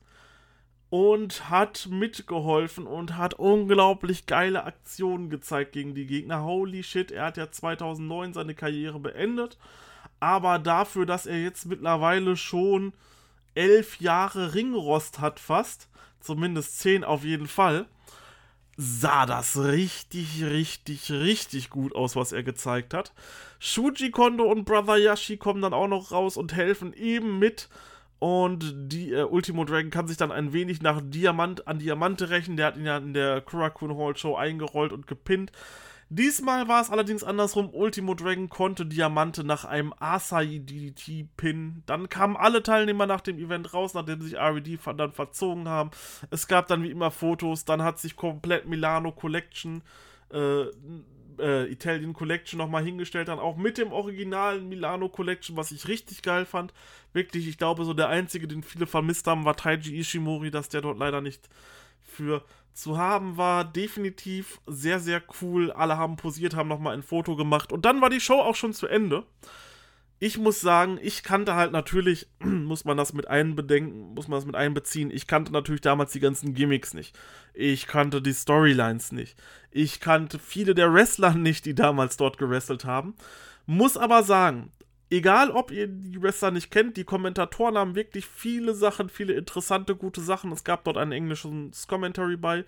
und 0.91 1.49
hat 1.49 1.87
mitgeholfen 1.89 2.89
und 2.89 3.17
hat 3.17 3.35
unglaublich 3.35 4.27
geile 4.27 4.65
Aktionen 4.65 5.31
gezeigt 5.31 5.71
gegen 5.71 5.95
die 5.95 6.07
Gegner. 6.07 6.43
Holy 6.43 6.83
shit, 6.83 7.13
er 7.13 7.27
hat 7.27 7.37
ja 7.37 7.53
2009 7.53 8.33
seine 8.33 8.57
Karriere 8.57 8.99
beendet, 8.99 9.59
aber 10.19 10.59
dafür, 10.59 11.07
dass 11.07 11.25
er 11.25 11.41
jetzt 11.41 11.67
mittlerweile 11.67 12.37
schon 12.37 12.93
elf 13.55 14.01
Jahre 14.01 14.55
Ringrost 14.55 15.21
hat 15.21 15.39
fast, 15.39 15.89
zumindest 16.19 16.81
zehn 16.81 17.05
auf 17.05 17.23
jeden 17.23 17.47
Fall, 17.47 17.87
sah 18.81 19.27
das 19.27 19.59
richtig, 19.59 20.45
richtig, 20.45 21.11
richtig 21.11 21.69
gut 21.69 21.97
aus, 21.97 22.15
was 22.15 22.31
er 22.31 22.45
gezeigt 22.45 22.95
hat. 22.95 23.13
Shuji 23.59 24.13
Kondo 24.13 24.45
und 24.45 24.65
Brother 24.65 24.97
Yashi 24.97 25.37
kommen 25.37 25.61
dann 25.61 25.75
auch 25.75 25.89
noch 25.89 26.13
raus 26.13 26.37
und 26.37 26.55
helfen 26.55 26.93
eben 26.93 27.41
mit. 27.41 27.69
Und 28.21 28.73
die 28.93 29.13
äh, 29.13 29.25
Ultimo 29.25 29.65
Dragon 29.65 29.91
kann 29.91 30.07
sich 30.07 30.17
dann 30.17 30.31
ein 30.31 30.53
wenig 30.53 30.81
nach 30.81 31.01
Diamant 31.03 31.67
an 31.67 31.81
Diamante 31.81 32.31
rächen. 32.31 32.57
Der 32.57 32.67
hat 32.67 32.77
ihn 32.77 32.87
ja 32.87 32.99
in 32.99 33.15
der 33.15 33.41
Kurakun 33.41 33.97
Hall 33.97 34.17
Show 34.17 34.37
eingerollt 34.37 34.93
und 34.93 35.09
gepinnt. 35.09 35.51
Diesmal 36.11 36.69
war 36.69 36.81
es 36.81 36.91
allerdings 36.91 37.23
andersrum. 37.23 37.69
Ultimo 37.71 38.15
Dragon 38.15 38.49
konnte 38.49 38.87
Diamante 38.87 39.45
nach 39.45 39.67
einem 39.67 39.93
Asai 39.99 40.59
DDT 40.63 41.29
pinnen. 41.37 41.83
Dann 41.85 42.09
kamen 42.09 42.35
alle 42.37 42.63
Teilnehmer 42.63 43.07
nach 43.07 43.21
dem 43.21 43.39
Event 43.39 43.75
raus, 43.75 43.93
nachdem 43.93 44.23
sich 44.23 44.37
RED 44.37 44.79
dann 44.97 45.13
verzogen 45.13 45.69
haben. 45.69 45.91
Es 46.31 46.49
gab 46.49 46.67
dann 46.69 46.83
wie 46.83 46.91
immer 46.91 47.11
Fotos. 47.11 47.67
Dann 47.67 47.83
hat 47.83 47.99
sich 47.99 48.17
komplett 48.17 48.67
Milano 48.67 49.13
Collection, 49.13 49.83
äh, 50.33 50.63
äh, 51.39 51.71
Italian 51.71 52.15
Collection 52.15 52.57
nochmal 52.57 52.85
hingestellt. 52.85 53.29
Dann 53.29 53.39
auch 53.39 53.59
mit 53.59 53.77
dem 53.77 53.93
originalen 53.93 54.67
Milano 54.67 55.11
Collection, 55.11 55.59
was 55.59 55.73
ich 55.73 55.89
richtig 55.89 56.23
geil 56.23 56.47
fand. 56.47 56.73
Wirklich, 57.13 57.47
ich 57.47 57.59
glaube, 57.59 57.85
so 57.85 57.93
der 57.93 58.09
einzige, 58.09 58.49
den 58.49 58.63
viele 58.63 58.87
vermisst 58.87 59.27
haben, 59.27 59.45
war 59.45 59.57
Taiji 59.57 59.99
Ishimori, 59.99 60.51
dass 60.51 60.71
der 60.71 60.81
dort 60.81 60.99
leider 60.99 61.21
nicht 61.21 61.51
für 62.01 62.43
zu 62.79 62.97
haben 62.97 63.37
war. 63.37 63.65
Definitiv 63.65 64.61
sehr, 64.67 65.01
sehr 65.01 65.23
cool. 65.43 65.73
Alle 65.73 65.99
haben 65.99 66.17
posiert, 66.17 66.55
haben 66.55 66.69
nochmal 66.69 66.95
ein 66.95 67.03
Foto 67.03 67.37
gemacht. 67.37 67.73
Und 67.73 67.85
dann 67.85 68.01
war 68.01 68.11
die 68.11 68.21
Show 68.21 68.41
auch 68.41 68.55
schon 68.55 68.73
zu 68.73 68.87
Ende. 68.87 69.25
Ich 70.21 70.37
muss 70.37 70.61
sagen, 70.61 70.99
ich 71.01 71.23
kannte 71.23 71.55
halt 71.55 71.71
natürlich, 71.73 72.29
muss 72.41 72.85
man 72.85 72.97
das 72.97 73.13
mit 73.13 73.29
einbedenken, 73.29 74.15
muss 74.15 74.29
man 74.29 74.39
das 74.39 74.47
mit 74.47 74.57
einbeziehen. 74.57 75.11
Ich 75.11 75.27
kannte 75.27 75.53
natürlich 75.53 75.81
damals 75.81 76.13
die 76.13 76.21
ganzen 76.21 76.55
Gimmicks 76.55 76.95
nicht. 76.95 77.19
Ich 77.55 77.87
kannte 77.87 78.23
die 78.23 78.35
Storylines 78.35 79.13
nicht. 79.13 79.37
Ich 79.71 80.01
kannte 80.01 80.39
viele 80.39 80.75
der 80.75 80.93
Wrestler 80.93 81.35
nicht, 81.35 81.67
die 81.67 81.75
damals 81.75 82.17
dort 82.17 82.39
gewrestelt 82.39 82.85
haben. 82.85 83.15
Muss 83.67 83.97
aber 83.97 84.23
sagen, 84.23 84.73
egal 85.11 85.51
ob 85.51 85.71
ihr 85.71 85.87
die 85.87 86.21
Wrestler 86.21 86.51
nicht 86.51 86.71
kennt, 86.71 86.97
die 86.97 87.05
Kommentatoren 87.05 87.79
haben 87.79 87.95
wirklich 87.95 88.27
viele 88.27 88.75
Sachen, 88.75 89.09
viele 89.09 89.35
interessante, 89.35 89.97
gute 89.97 90.21
Sachen. 90.21 90.53
Es 90.53 90.65
gab 90.65 90.85
dort 90.85 90.97
ein 90.97 91.13
englisches 91.13 91.87
Commentary 91.87 92.37
bei. 92.37 92.65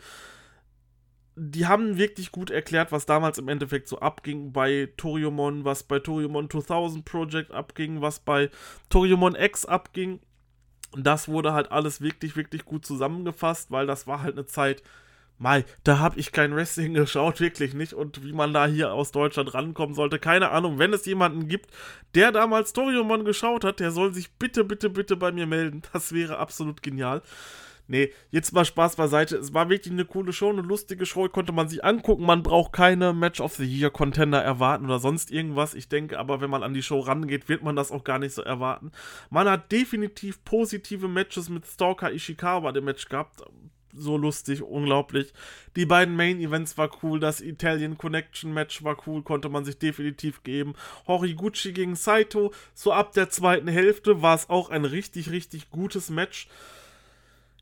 Die 1.36 1.66
haben 1.66 1.96
wirklich 1.96 2.32
gut 2.32 2.50
erklärt, 2.50 2.92
was 2.92 3.06
damals 3.06 3.38
im 3.38 3.48
Endeffekt 3.48 3.88
so 3.88 3.98
abging 4.00 4.52
bei 4.52 4.92
Toriumon, 4.96 5.64
was 5.64 5.82
bei 5.82 5.98
Toriumon 5.98 6.50
2000 6.50 7.04
Project 7.04 7.50
abging, 7.50 8.00
was 8.00 8.20
bei 8.20 8.50
Toriumon 8.88 9.36
X 9.36 9.64
abging. 9.64 10.20
Das 10.96 11.28
wurde 11.28 11.52
halt 11.52 11.70
alles 11.70 12.00
wirklich, 12.00 12.36
wirklich 12.36 12.64
gut 12.64 12.84
zusammengefasst, 12.84 13.70
weil 13.70 13.86
das 13.86 14.06
war 14.06 14.22
halt 14.22 14.36
eine 14.36 14.46
Zeit, 14.46 14.82
Mai, 15.40 15.64
da 15.84 15.98
habe 15.98 16.20
ich 16.20 16.32
kein 16.32 16.54
Wrestling 16.54 16.92
geschaut, 16.94 17.40
wirklich 17.40 17.72
nicht. 17.72 17.94
Und 17.94 18.22
wie 18.22 18.34
man 18.34 18.52
da 18.52 18.66
hier 18.66 18.92
aus 18.92 19.10
Deutschland 19.10 19.54
rankommen 19.54 19.94
sollte, 19.94 20.18
keine 20.18 20.50
Ahnung. 20.50 20.78
Wenn 20.78 20.92
es 20.92 21.06
jemanden 21.06 21.48
gibt, 21.48 21.70
der 22.14 22.30
damals 22.30 22.74
Toriumon 22.74 23.24
geschaut 23.24 23.64
hat, 23.64 23.80
der 23.80 23.90
soll 23.90 24.12
sich 24.12 24.32
bitte, 24.32 24.64
bitte, 24.64 24.90
bitte 24.90 25.16
bei 25.16 25.32
mir 25.32 25.46
melden. 25.46 25.82
Das 25.94 26.12
wäre 26.12 26.38
absolut 26.38 26.82
genial. 26.82 27.22
Nee, 27.88 28.12
jetzt 28.30 28.52
mal 28.52 28.66
Spaß 28.66 28.96
beiseite. 28.96 29.36
Es 29.36 29.54
war 29.54 29.70
wirklich 29.70 29.92
eine 29.92 30.04
coole 30.04 30.34
Show, 30.34 30.50
eine 30.50 30.60
lustige 30.60 31.06
Show, 31.06 31.26
konnte 31.28 31.52
man 31.52 31.68
sich 31.68 31.84
angucken. 31.84 32.24
Man 32.24 32.42
braucht 32.42 32.74
keine 32.74 33.14
Match 33.14 33.40
of 33.40 33.54
the 33.54 33.64
Year 33.64 33.90
Contender 33.90 34.42
erwarten 34.42 34.84
oder 34.84 34.98
sonst 34.98 35.30
irgendwas. 35.30 35.72
Ich 35.72 35.88
denke 35.88 36.18
aber, 36.18 36.42
wenn 36.42 36.50
man 36.50 36.62
an 36.62 36.74
die 36.74 36.82
Show 36.82 37.00
rangeht, 37.00 37.48
wird 37.48 37.62
man 37.62 37.76
das 37.76 37.90
auch 37.90 38.04
gar 38.04 38.18
nicht 38.18 38.34
so 38.34 38.42
erwarten. 38.42 38.92
Man 39.30 39.48
hat 39.48 39.72
definitiv 39.72 40.44
positive 40.44 41.08
Matches 41.08 41.48
mit 41.48 41.66
Stalker 41.66 42.12
Ishikawa 42.12 42.72
dem 42.72 42.84
Match 42.84 43.08
gehabt 43.08 43.40
so 43.94 44.16
lustig, 44.16 44.62
unglaublich. 44.62 45.32
Die 45.76 45.86
beiden 45.86 46.16
Main 46.16 46.40
Events 46.40 46.78
war 46.78 46.90
cool, 47.02 47.20
das 47.20 47.40
Italian 47.40 47.98
Connection 47.98 48.52
Match 48.52 48.82
war 48.82 48.96
cool, 49.06 49.22
konnte 49.22 49.48
man 49.48 49.64
sich 49.64 49.78
definitiv 49.78 50.42
geben. 50.42 50.74
Horiguchi 51.06 51.72
gegen 51.72 51.96
Saito, 51.96 52.52
so 52.74 52.92
ab 52.92 53.12
der 53.12 53.30
zweiten 53.30 53.68
Hälfte 53.68 54.22
war 54.22 54.34
es 54.34 54.48
auch 54.50 54.70
ein 54.70 54.84
richtig, 54.84 55.30
richtig 55.30 55.70
gutes 55.70 56.10
Match. 56.10 56.48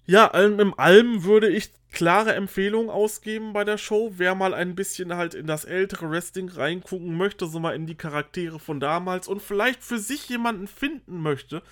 Ja, 0.06 0.26
im 0.28 0.72
Allem 0.78 1.24
würde 1.24 1.50
ich 1.50 1.70
klare 1.92 2.34
Empfehlungen 2.34 2.88
ausgeben 2.90 3.52
bei 3.52 3.64
der 3.64 3.76
Show. 3.76 4.14
Wer 4.16 4.34
mal 4.34 4.54
ein 4.54 4.74
bisschen 4.74 5.14
halt 5.14 5.34
in 5.34 5.46
das 5.46 5.64
ältere 5.64 6.10
Wrestling 6.10 6.48
reingucken 6.48 7.14
möchte, 7.14 7.46
so 7.46 7.60
mal 7.60 7.74
in 7.74 7.86
die 7.86 7.94
Charaktere 7.94 8.58
von 8.58 8.80
damals 8.80 9.28
und 9.28 9.42
vielleicht 9.42 9.82
für 9.82 9.98
sich 9.98 10.28
jemanden 10.28 10.66
finden 10.66 11.20
möchte, 11.20 11.62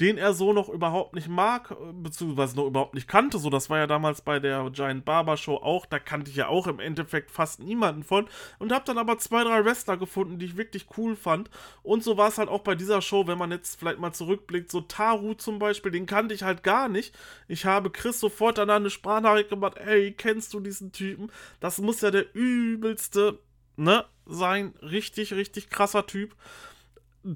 den 0.00 0.16
er 0.16 0.32
so 0.32 0.52
noch 0.52 0.68
überhaupt 0.68 1.14
nicht 1.14 1.28
mag, 1.28 1.74
beziehungsweise 1.92 2.56
noch 2.56 2.66
überhaupt 2.66 2.94
nicht 2.94 3.08
kannte. 3.08 3.38
So, 3.38 3.50
das 3.50 3.68
war 3.68 3.78
ja 3.78 3.86
damals 3.86 4.20
bei 4.20 4.38
der 4.38 4.70
Giant 4.70 5.04
Barber 5.04 5.36
Show 5.36 5.56
auch. 5.56 5.86
Da 5.86 5.98
kannte 5.98 6.30
ich 6.30 6.36
ja 6.36 6.48
auch 6.48 6.68
im 6.68 6.78
Endeffekt 6.78 7.30
fast 7.30 7.60
niemanden 7.60 8.04
von. 8.04 8.28
Und 8.58 8.72
habe 8.72 8.84
dann 8.84 8.98
aber 8.98 9.18
zwei, 9.18 9.42
drei 9.42 9.64
Wrestler 9.64 9.96
gefunden, 9.96 10.38
die 10.38 10.46
ich 10.46 10.56
wirklich 10.56 10.86
cool 10.96 11.16
fand. 11.16 11.50
Und 11.82 12.04
so 12.04 12.16
war 12.16 12.28
es 12.28 12.38
halt 12.38 12.48
auch 12.48 12.60
bei 12.60 12.76
dieser 12.76 13.02
Show, 13.02 13.26
wenn 13.26 13.38
man 13.38 13.50
jetzt 13.50 13.78
vielleicht 13.78 13.98
mal 13.98 14.12
zurückblickt. 14.12 14.70
So 14.70 14.82
Taru 14.82 15.34
zum 15.34 15.58
Beispiel, 15.58 15.90
den 15.90 16.06
kannte 16.06 16.34
ich 16.34 16.44
halt 16.44 16.62
gar 16.62 16.88
nicht. 16.88 17.14
Ich 17.48 17.66
habe 17.66 17.90
Chris 17.90 18.20
sofort 18.20 18.58
danach 18.58 18.76
eine 18.76 18.90
Sprachnachricht 18.90 19.50
gemacht. 19.50 19.78
Ey, 19.78 20.12
kennst 20.12 20.54
du 20.54 20.60
diesen 20.60 20.92
Typen? 20.92 21.32
Das 21.58 21.78
muss 21.78 22.00
ja 22.02 22.12
der 22.12 22.34
übelste, 22.34 23.40
ne, 23.76 24.04
sein. 24.26 24.74
Richtig, 24.82 25.32
richtig 25.32 25.70
krasser 25.70 26.06
Typ. 26.06 26.36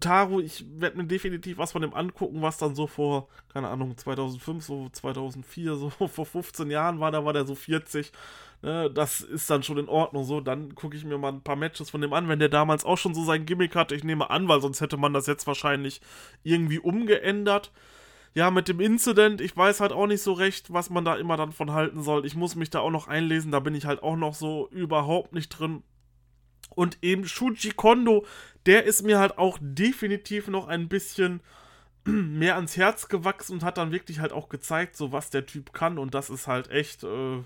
Taro, 0.00 0.40
ich 0.40 0.64
werde 0.78 0.96
mir 0.96 1.04
definitiv 1.04 1.58
was 1.58 1.72
von 1.72 1.82
dem 1.82 1.94
angucken, 1.94 2.42
was 2.42 2.58
dann 2.58 2.74
so 2.74 2.86
vor, 2.86 3.28
keine 3.52 3.68
Ahnung, 3.68 3.96
2005, 3.96 4.64
so 4.64 4.88
2004, 4.90 5.74
so 5.74 5.90
vor 6.08 6.26
15 6.26 6.70
Jahren 6.70 7.00
war, 7.00 7.10
da 7.10 7.24
war 7.24 7.32
der 7.32 7.46
so 7.46 7.54
40. 7.54 8.12
Ne, 8.62 8.88
das 8.90 9.20
ist 9.20 9.50
dann 9.50 9.64
schon 9.64 9.78
in 9.78 9.88
Ordnung 9.88 10.24
so. 10.24 10.40
Dann 10.40 10.74
gucke 10.74 10.96
ich 10.96 11.04
mir 11.04 11.18
mal 11.18 11.32
ein 11.32 11.42
paar 11.42 11.56
Matches 11.56 11.90
von 11.90 12.00
dem 12.00 12.12
an, 12.12 12.28
wenn 12.28 12.38
der 12.38 12.48
damals 12.48 12.84
auch 12.84 12.96
schon 12.98 13.14
so 13.14 13.24
sein 13.24 13.44
Gimmick 13.44 13.74
hatte. 13.74 13.94
Ich 13.96 14.04
nehme 14.04 14.30
an, 14.30 14.46
weil 14.48 14.60
sonst 14.60 14.80
hätte 14.80 14.96
man 14.96 15.12
das 15.12 15.26
jetzt 15.26 15.46
wahrscheinlich 15.48 16.00
irgendwie 16.44 16.78
umgeändert. 16.78 17.72
Ja, 18.34 18.50
mit 18.50 18.68
dem 18.68 18.80
Incident, 18.80 19.40
ich 19.42 19.54
weiß 19.56 19.80
halt 19.80 19.92
auch 19.92 20.06
nicht 20.06 20.22
so 20.22 20.32
recht, 20.32 20.72
was 20.72 20.88
man 20.90 21.04
da 21.04 21.16
immer 21.16 21.36
dann 21.36 21.52
von 21.52 21.72
halten 21.72 22.02
soll. 22.02 22.24
Ich 22.24 22.34
muss 22.34 22.54
mich 22.54 22.70
da 22.70 22.80
auch 22.80 22.90
noch 22.90 23.08
einlesen, 23.08 23.52
da 23.52 23.60
bin 23.60 23.74
ich 23.74 23.84
halt 23.84 24.02
auch 24.02 24.16
noch 24.16 24.34
so 24.34 24.68
überhaupt 24.70 25.34
nicht 25.34 25.50
drin. 25.50 25.82
Und 26.74 26.98
eben 27.02 27.26
Shuji 27.26 27.72
Kondo, 27.72 28.26
der 28.66 28.84
ist 28.84 29.02
mir 29.02 29.18
halt 29.18 29.38
auch 29.38 29.58
definitiv 29.60 30.48
noch 30.48 30.68
ein 30.68 30.88
bisschen 30.88 31.40
mehr 32.04 32.56
ans 32.56 32.76
Herz 32.76 33.08
gewachsen 33.08 33.54
und 33.54 33.64
hat 33.64 33.78
dann 33.78 33.92
wirklich 33.92 34.20
halt 34.20 34.32
auch 34.32 34.48
gezeigt, 34.48 34.96
so 34.96 35.12
was 35.12 35.30
der 35.30 35.46
Typ 35.46 35.72
kann. 35.72 35.98
Und 35.98 36.14
das 36.14 36.30
ist 36.30 36.46
halt 36.46 36.70
echt 36.70 37.04
äh, 37.04 37.42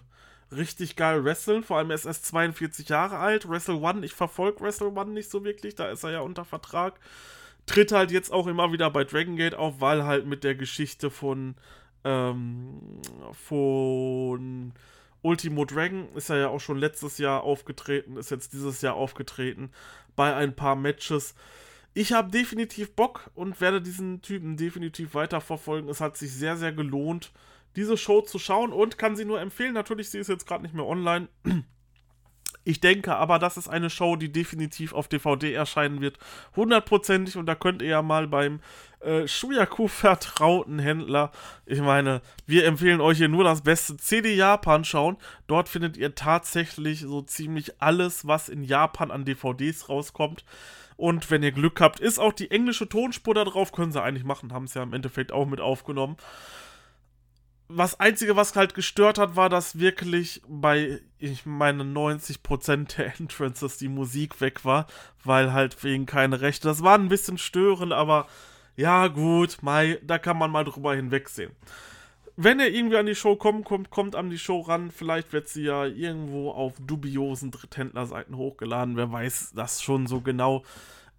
richtig 0.52 0.96
geil 0.96 1.24
wresteln. 1.24 1.62
Vor 1.62 1.78
allem 1.78 1.90
er 1.90 1.96
ist 1.96 2.06
erst 2.06 2.26
42 2.26 2.88
Jahre 2.88 3.18
alt. 3.18 3.48
Wrestle 3.48 3.76
One, 3.76 4.04
ich 4.04 4.12
verfolge 4.12 4.60
Wrestle 4.60 4.88
One 4.88 5.12
nicht 5.12 5.30
so 5.30 5.44
wirklich, 5.44 5.74
da 5.74 5.88
ist 5.90 6.04
er 6.04 6.10
ja 6.10 6.20
unter 6.20 6.44
Vertrag. 6.44 6.98
Tritt 7.66 7.90
halt 7.92 8.12
jetzt 8.12 8.32
auch 8.32 8.46
immer 8.46 8.72
wieder 8.72 8.90
bei 8.90 9.04
Dragon 9.04 9.36
Gate 9.36 9.56
auf, 9.56 9.80
weil 9.80 10.04
halt 10.04 10.26
mit 10.26 10.44
der 10.44 10.54
Geschichte 10.54 11.10
von 11.10 11.56
ähm, 12.04 13.00
von 13.32 14.72
Ultimo 15.26 15.64
Dragon 15.64 16.08
ist 16.14 16.30
er 16.30 16.36
ja 16.36 16.48
auch 16.48 16.60
schon 16.60 16.78
letztes 16.78 17.18
Jahr 17.18 17.42
aufgetreten, 17.42 18.16
ist 18.16 18.30
jetzt 18.30 18.52
dieses 18.52 18.80
Jahr 18.80 18.94
aufgetreten 18.94 19.72
bei 20.14 20.32
ein 20.32 20.54
paar 20.54 20.76
Matches. 20.76 21.34
Ich 21.94 22.12
habe 22.12 22.30
definitiv 22.30 22.94
Bock 22.94 23.30
und 23.34 23.60
werde 23.60 23.82
diesen 23.82 24.22
Typen 24.22 24.56
definitiv 24.56 25.14
weiterverfolgen. 25.14 25.90
Es 25.90 26.00
hat 26.00 26.16
sich 26.16 26.32
sehr, 26.32 26.56
sehr 26.56 26.72
gelohnt, 26.72 27.32
diese 27.74 27.96
Show 27.96 28.20
zu 28.20 28.38
schauen 28.38 28.72
und 28.72 28.98
kann 28.98 29.16
sie 29.16 29.24
nur 29.24 29.40
empfehlen. 29.40 29.74
Natürlich, 29.74 30.10
sie 30.10 30.18
ist 30.18 30.28
jetzt 30.28 30.46
gerade 30.46 30.62
nicht 30.62 30.74
mehr 30.74 30.86
online. 30.86 31.26
Ich 32.66 32.80
denke 32.80 33.14
aber, 33.14 33.38
das 33.38 33.56
ist 33.56 33.68
eine 33.68 33.90
Show, 33.90 34.16
die 34.16 34.32
definitiv 34.32 34.92
auf 34.92 35.06
DVD 35.06 35.52
erscheinen 35.52 36.00
wird. 36.00 36.18
Hundertprozentig. 36.56 37.36
Und 37.36 37.46
da 37.46 37.54
könnt 37.54 37.80
ihr 37.80 37.88
ja 37.90 38.02
mal 38.02 38.26
beim 38.26 38.58
äh, 38.98 39.28
Shuyaku 39.28 39.86
vertrauten 39.86 40.80
Händler, 40.80 41.30
ich 41.64 41.80
meine, 41.80 42.22
wir 42.44 42.64
empfehlen 42.64 43.00
euch 43.00 43.18
hier 43.18 43.28
nur 43.28 43.44
das 43.44 43.62
beste 43.62 43.96
CD 43.96 44.34
Japan 44.34 44.84
schauen. 44.84 45.16
Dort 45.46 45.68
findet 45.68 45.96
ihr 45.96 46.16
tatsächlich 46.16 47.02
so 47.02 47.22
ziemlich 47.22 47.80
alles, 47.80 48.26
was 48.26 48.48
in 48.48 48.64
Japan 48.64 49.12
an 49.12 49.24
DVDs 49.24 49.88
rauskommt. 49.88 50.44
Und 50.96 51.30
wenn 51.30 51.44
ihr 51.44 51.52
Glück 51.52 51.80
habt, 51.80 52.00
ist 52.00 52.18
auch 52.18 52.32
die 52.32 52.50
englische 52.50 52.88
Tonspur 52.88 53.34
da 53.34 53.44
drauf. 53.44 53.70
Können 53.70 53.92
sie 53.92 54.02
eigentlich 54.02 54.24
machen, 54.24 54.52
haben 54.52 54.64
es 54.64 54.74
ja 54.74 54.82
im 54.82 54.92
Endeffekt 54.92 55.30
auch 55.30 55.46
mit 55.46 55.60
aufgenommen 55.60 56.16
was 57.68 57.98
Einzige, 57.98 58.36
was 58.36 58.54
halt 58.54 58.74
gestört 58.74 59.18
hat, 59.18 59.36
war, 59.36 59.48
dass 59.48 59.78
wirklich 59.78 60.42
bei, 60.48 61.00
ich 61.18 61.46
meine, 61.46 61.82
90% 61.82 62.96
der 62.96 63.14
Entrances 63.20 63.78
die 63.78 63.88
Musik 63.88 64.40
weg 64.40 64.64
war, 64.64 64.86
weil 65.24 65.52
halt 65.52 65.82
wegen 65.82 66.06
keine 66.06 66.40
Rechte. 66.40 66.68
Das 66.68 66.82
war 66.82 66.96
ein 66.96 67.08
bisschen 67.08 67.38
störend, 67.38 67.92
aber 67.92 68.26
ja, 68.76 69.08
gut, 69.08 69.58
Mai, 69.62 69.98
da 70.02 70.18
kann 70.18 70.38
man 70.38 70.50
mal 70.50 70.64
drüber 70.64 70.94
hinwegsehen. 70.94 71.52
Wenn 72.36 72.60
ihr 72.60 72.72
irgendwie 72.72 72.98
an 72.98 73.06
die 73.06 73.14
Show 73.14 73.34
kommt, 73.34 73.64
kommt, 73.64 73.88
kommt 73.88 74.14
an 74.14 74.28
die 74.28 74.38
Show 74.38 74.60
ran. 74.60 74.90
Vielleicht 74.90 75.32
wird 75.32 75.48
sie 75.48 75.62
ja 75.62 75.86
irgendwo 75.86 76.50
auf 76.50 76.74
dubiosen 76.78 77.50
Dritthändlerseiten 77.50 78.36
hochgeladen. 78.36 78.96
Wer 78.96 79.10
weiß 79.10 79.52
das 79.54 79.82
schon 79.82 80.06
so 80.06 80.20
genau. 80.20 80.62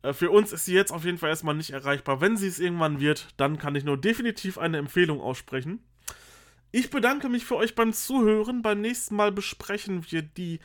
Äh, 0.03 0.13
für 0.13 0.29
uns 0.29 0.53
ist 0.53 0.65
sie 0.65 0.75
jetzt 0.75 0.91
auf 0.91 1.05
jeden 1.05 1.17
Fall 1.17 1.29
erstmal 1.29 1.55
nicht 1.55 1.71
erreichbar. 1.71 2.21
Wenn 2.21 2.37
sie 2.37 2.47
es 2.47 2.59
irgendwann 2.59 2.99
wird, 2.99 3.29
dann 3.37 3.57
kann 3.57 3.75
ich 3.75 3.83
nur 3.83 3.97
definitiv 3.97 4.59
eine 4.59 4.77
Empfehlung 4.77 5.19
aussprechen. 5.19 5.79
Ich 6.71 6.89
bedanke 6.89 7.29
mich 7.29 7.45
für 7.45 7.55
euch 7.55 7.75
beim 7.75 7.93
Zuhören. 7.93 8.61
Beim 8.61 8.81
nächsten 8.81 9.15
Mal 9.15 9.31
besprechen 9.31 10.05
wir 10.09 10.21
die, 10.21 10.59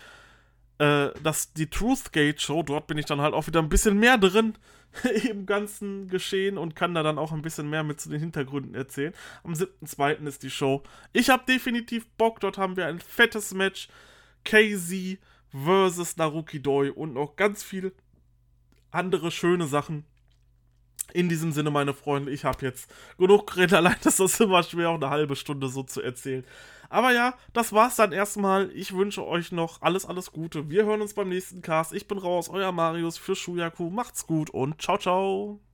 äh, 0.78 1.10
das, 1.22 1.52
die 1.52 1.70
Truthgate 1.70 2.40
Show. 2.40 2.62
Dort 2.62 2.86
bin 2.86 2.98
ich 2.98 3.06
dann 3.06 3.20
halt 3.20 3.34
auch 3.34 3.46
wieder 3.46 3.60
ein 3.60 3.68
bisschen 3.68 3.98
mehr 3.98 4.18
drin 4.18 4.54
im 5.30 5.46
ganzen 5.46 6.08
Geschehen 6.08 6.58
und 6.58 6.76
kann 6.76 6.94
da 6.94 7.02
dann 7.02 7.18
auch 7.18 7.32
ein 7.32 7.42
bisschen 7.42 7.70
mehr 7.70 7.84
mit 7.84 8.00
zu 8.00 8.08
den 8.08 8.20
Hintergründen 8.20 8.74
erzählen. 8.74 9.14
Am 9.44 9.52
7.2. 9.52 10.26
ist 10.26 10.42
die 10.42 10.50
Show. 10.50 10.82
Ich 11.12 11.30
habe 11.30 11.44
definitiv 11.46 12.06
Bock. 12.18 12.40
Dort 12.40 12.58
haben 12.58 12.76
wir 12.76 12.86
ein 12.86 13.00
fettes 13.00 13.54
Match. 13.54 13.88
KZ 14.44 15.18
versus 15.50 16.16
Naruki 16.16 16.60
Doi 16.60 16.90
und 16.90 17.14
noch 17.14 17.36
ganz 17.36 17.62
viel 17.62 17.92
andere 18.90 19.30
schöne 19.30 19.66
Sachen. 19.66 20.04
In 21.12 21.28
diesem 21.28 21.52
Sinne, 21.52 21.70
meine 21.70 21.94
Freunde, 21.94 22.32
ich 22.32 22.44
habe 22.44 22.64
jetzt 22.64 22.90
genug 23.18 23.46
geredet. 23.48 23.72
Allein 23.74 23.96
ist 24.04 24.20
das 24.20 24.40
immer 24.40 24.62
schwer, 24.62 24.90
auch 24.90 24.96
eine 24.96 25.10
halbe 25.10 25.36
Stunde 25.36 25.68
so 25.68 25.82
zu 25.82 26.00
erzählen. 26.00 26.44
Aber 26.88 27.12
ja, 27.12 27.34
das 27.54 27.72
war's 27.72 27.96
dann 27.96 28.12
erstmal. 28.12 28.70
Ich 28.72 28.94
wünsche 28.94 29.26
euch 29.26 29.50
noch 29.50 29.80
alles, 29.80 30.04
alles 30.04 30.30
Gute. 30.30 30.68
Wir 30.68 30.84
hören 30.84 31.00
uns 31.00 31.14
beim 31.14 31.30
nächsten 31.30 31.62
Cast. 31.62 31.94
Ich 31.94 32.06
bin 32.06 32.18
raus, 32.18 32.50
euer 32.50 32.70
Marius 32.70 33.16
für 33.16 33.34
Shuyaku. 33.34 33.90
Macht's 33.90 34.26
gut 34.26 34.50
und 34.50 34.80
ciao, 34.80 34.98
ciao. 34.98 35.71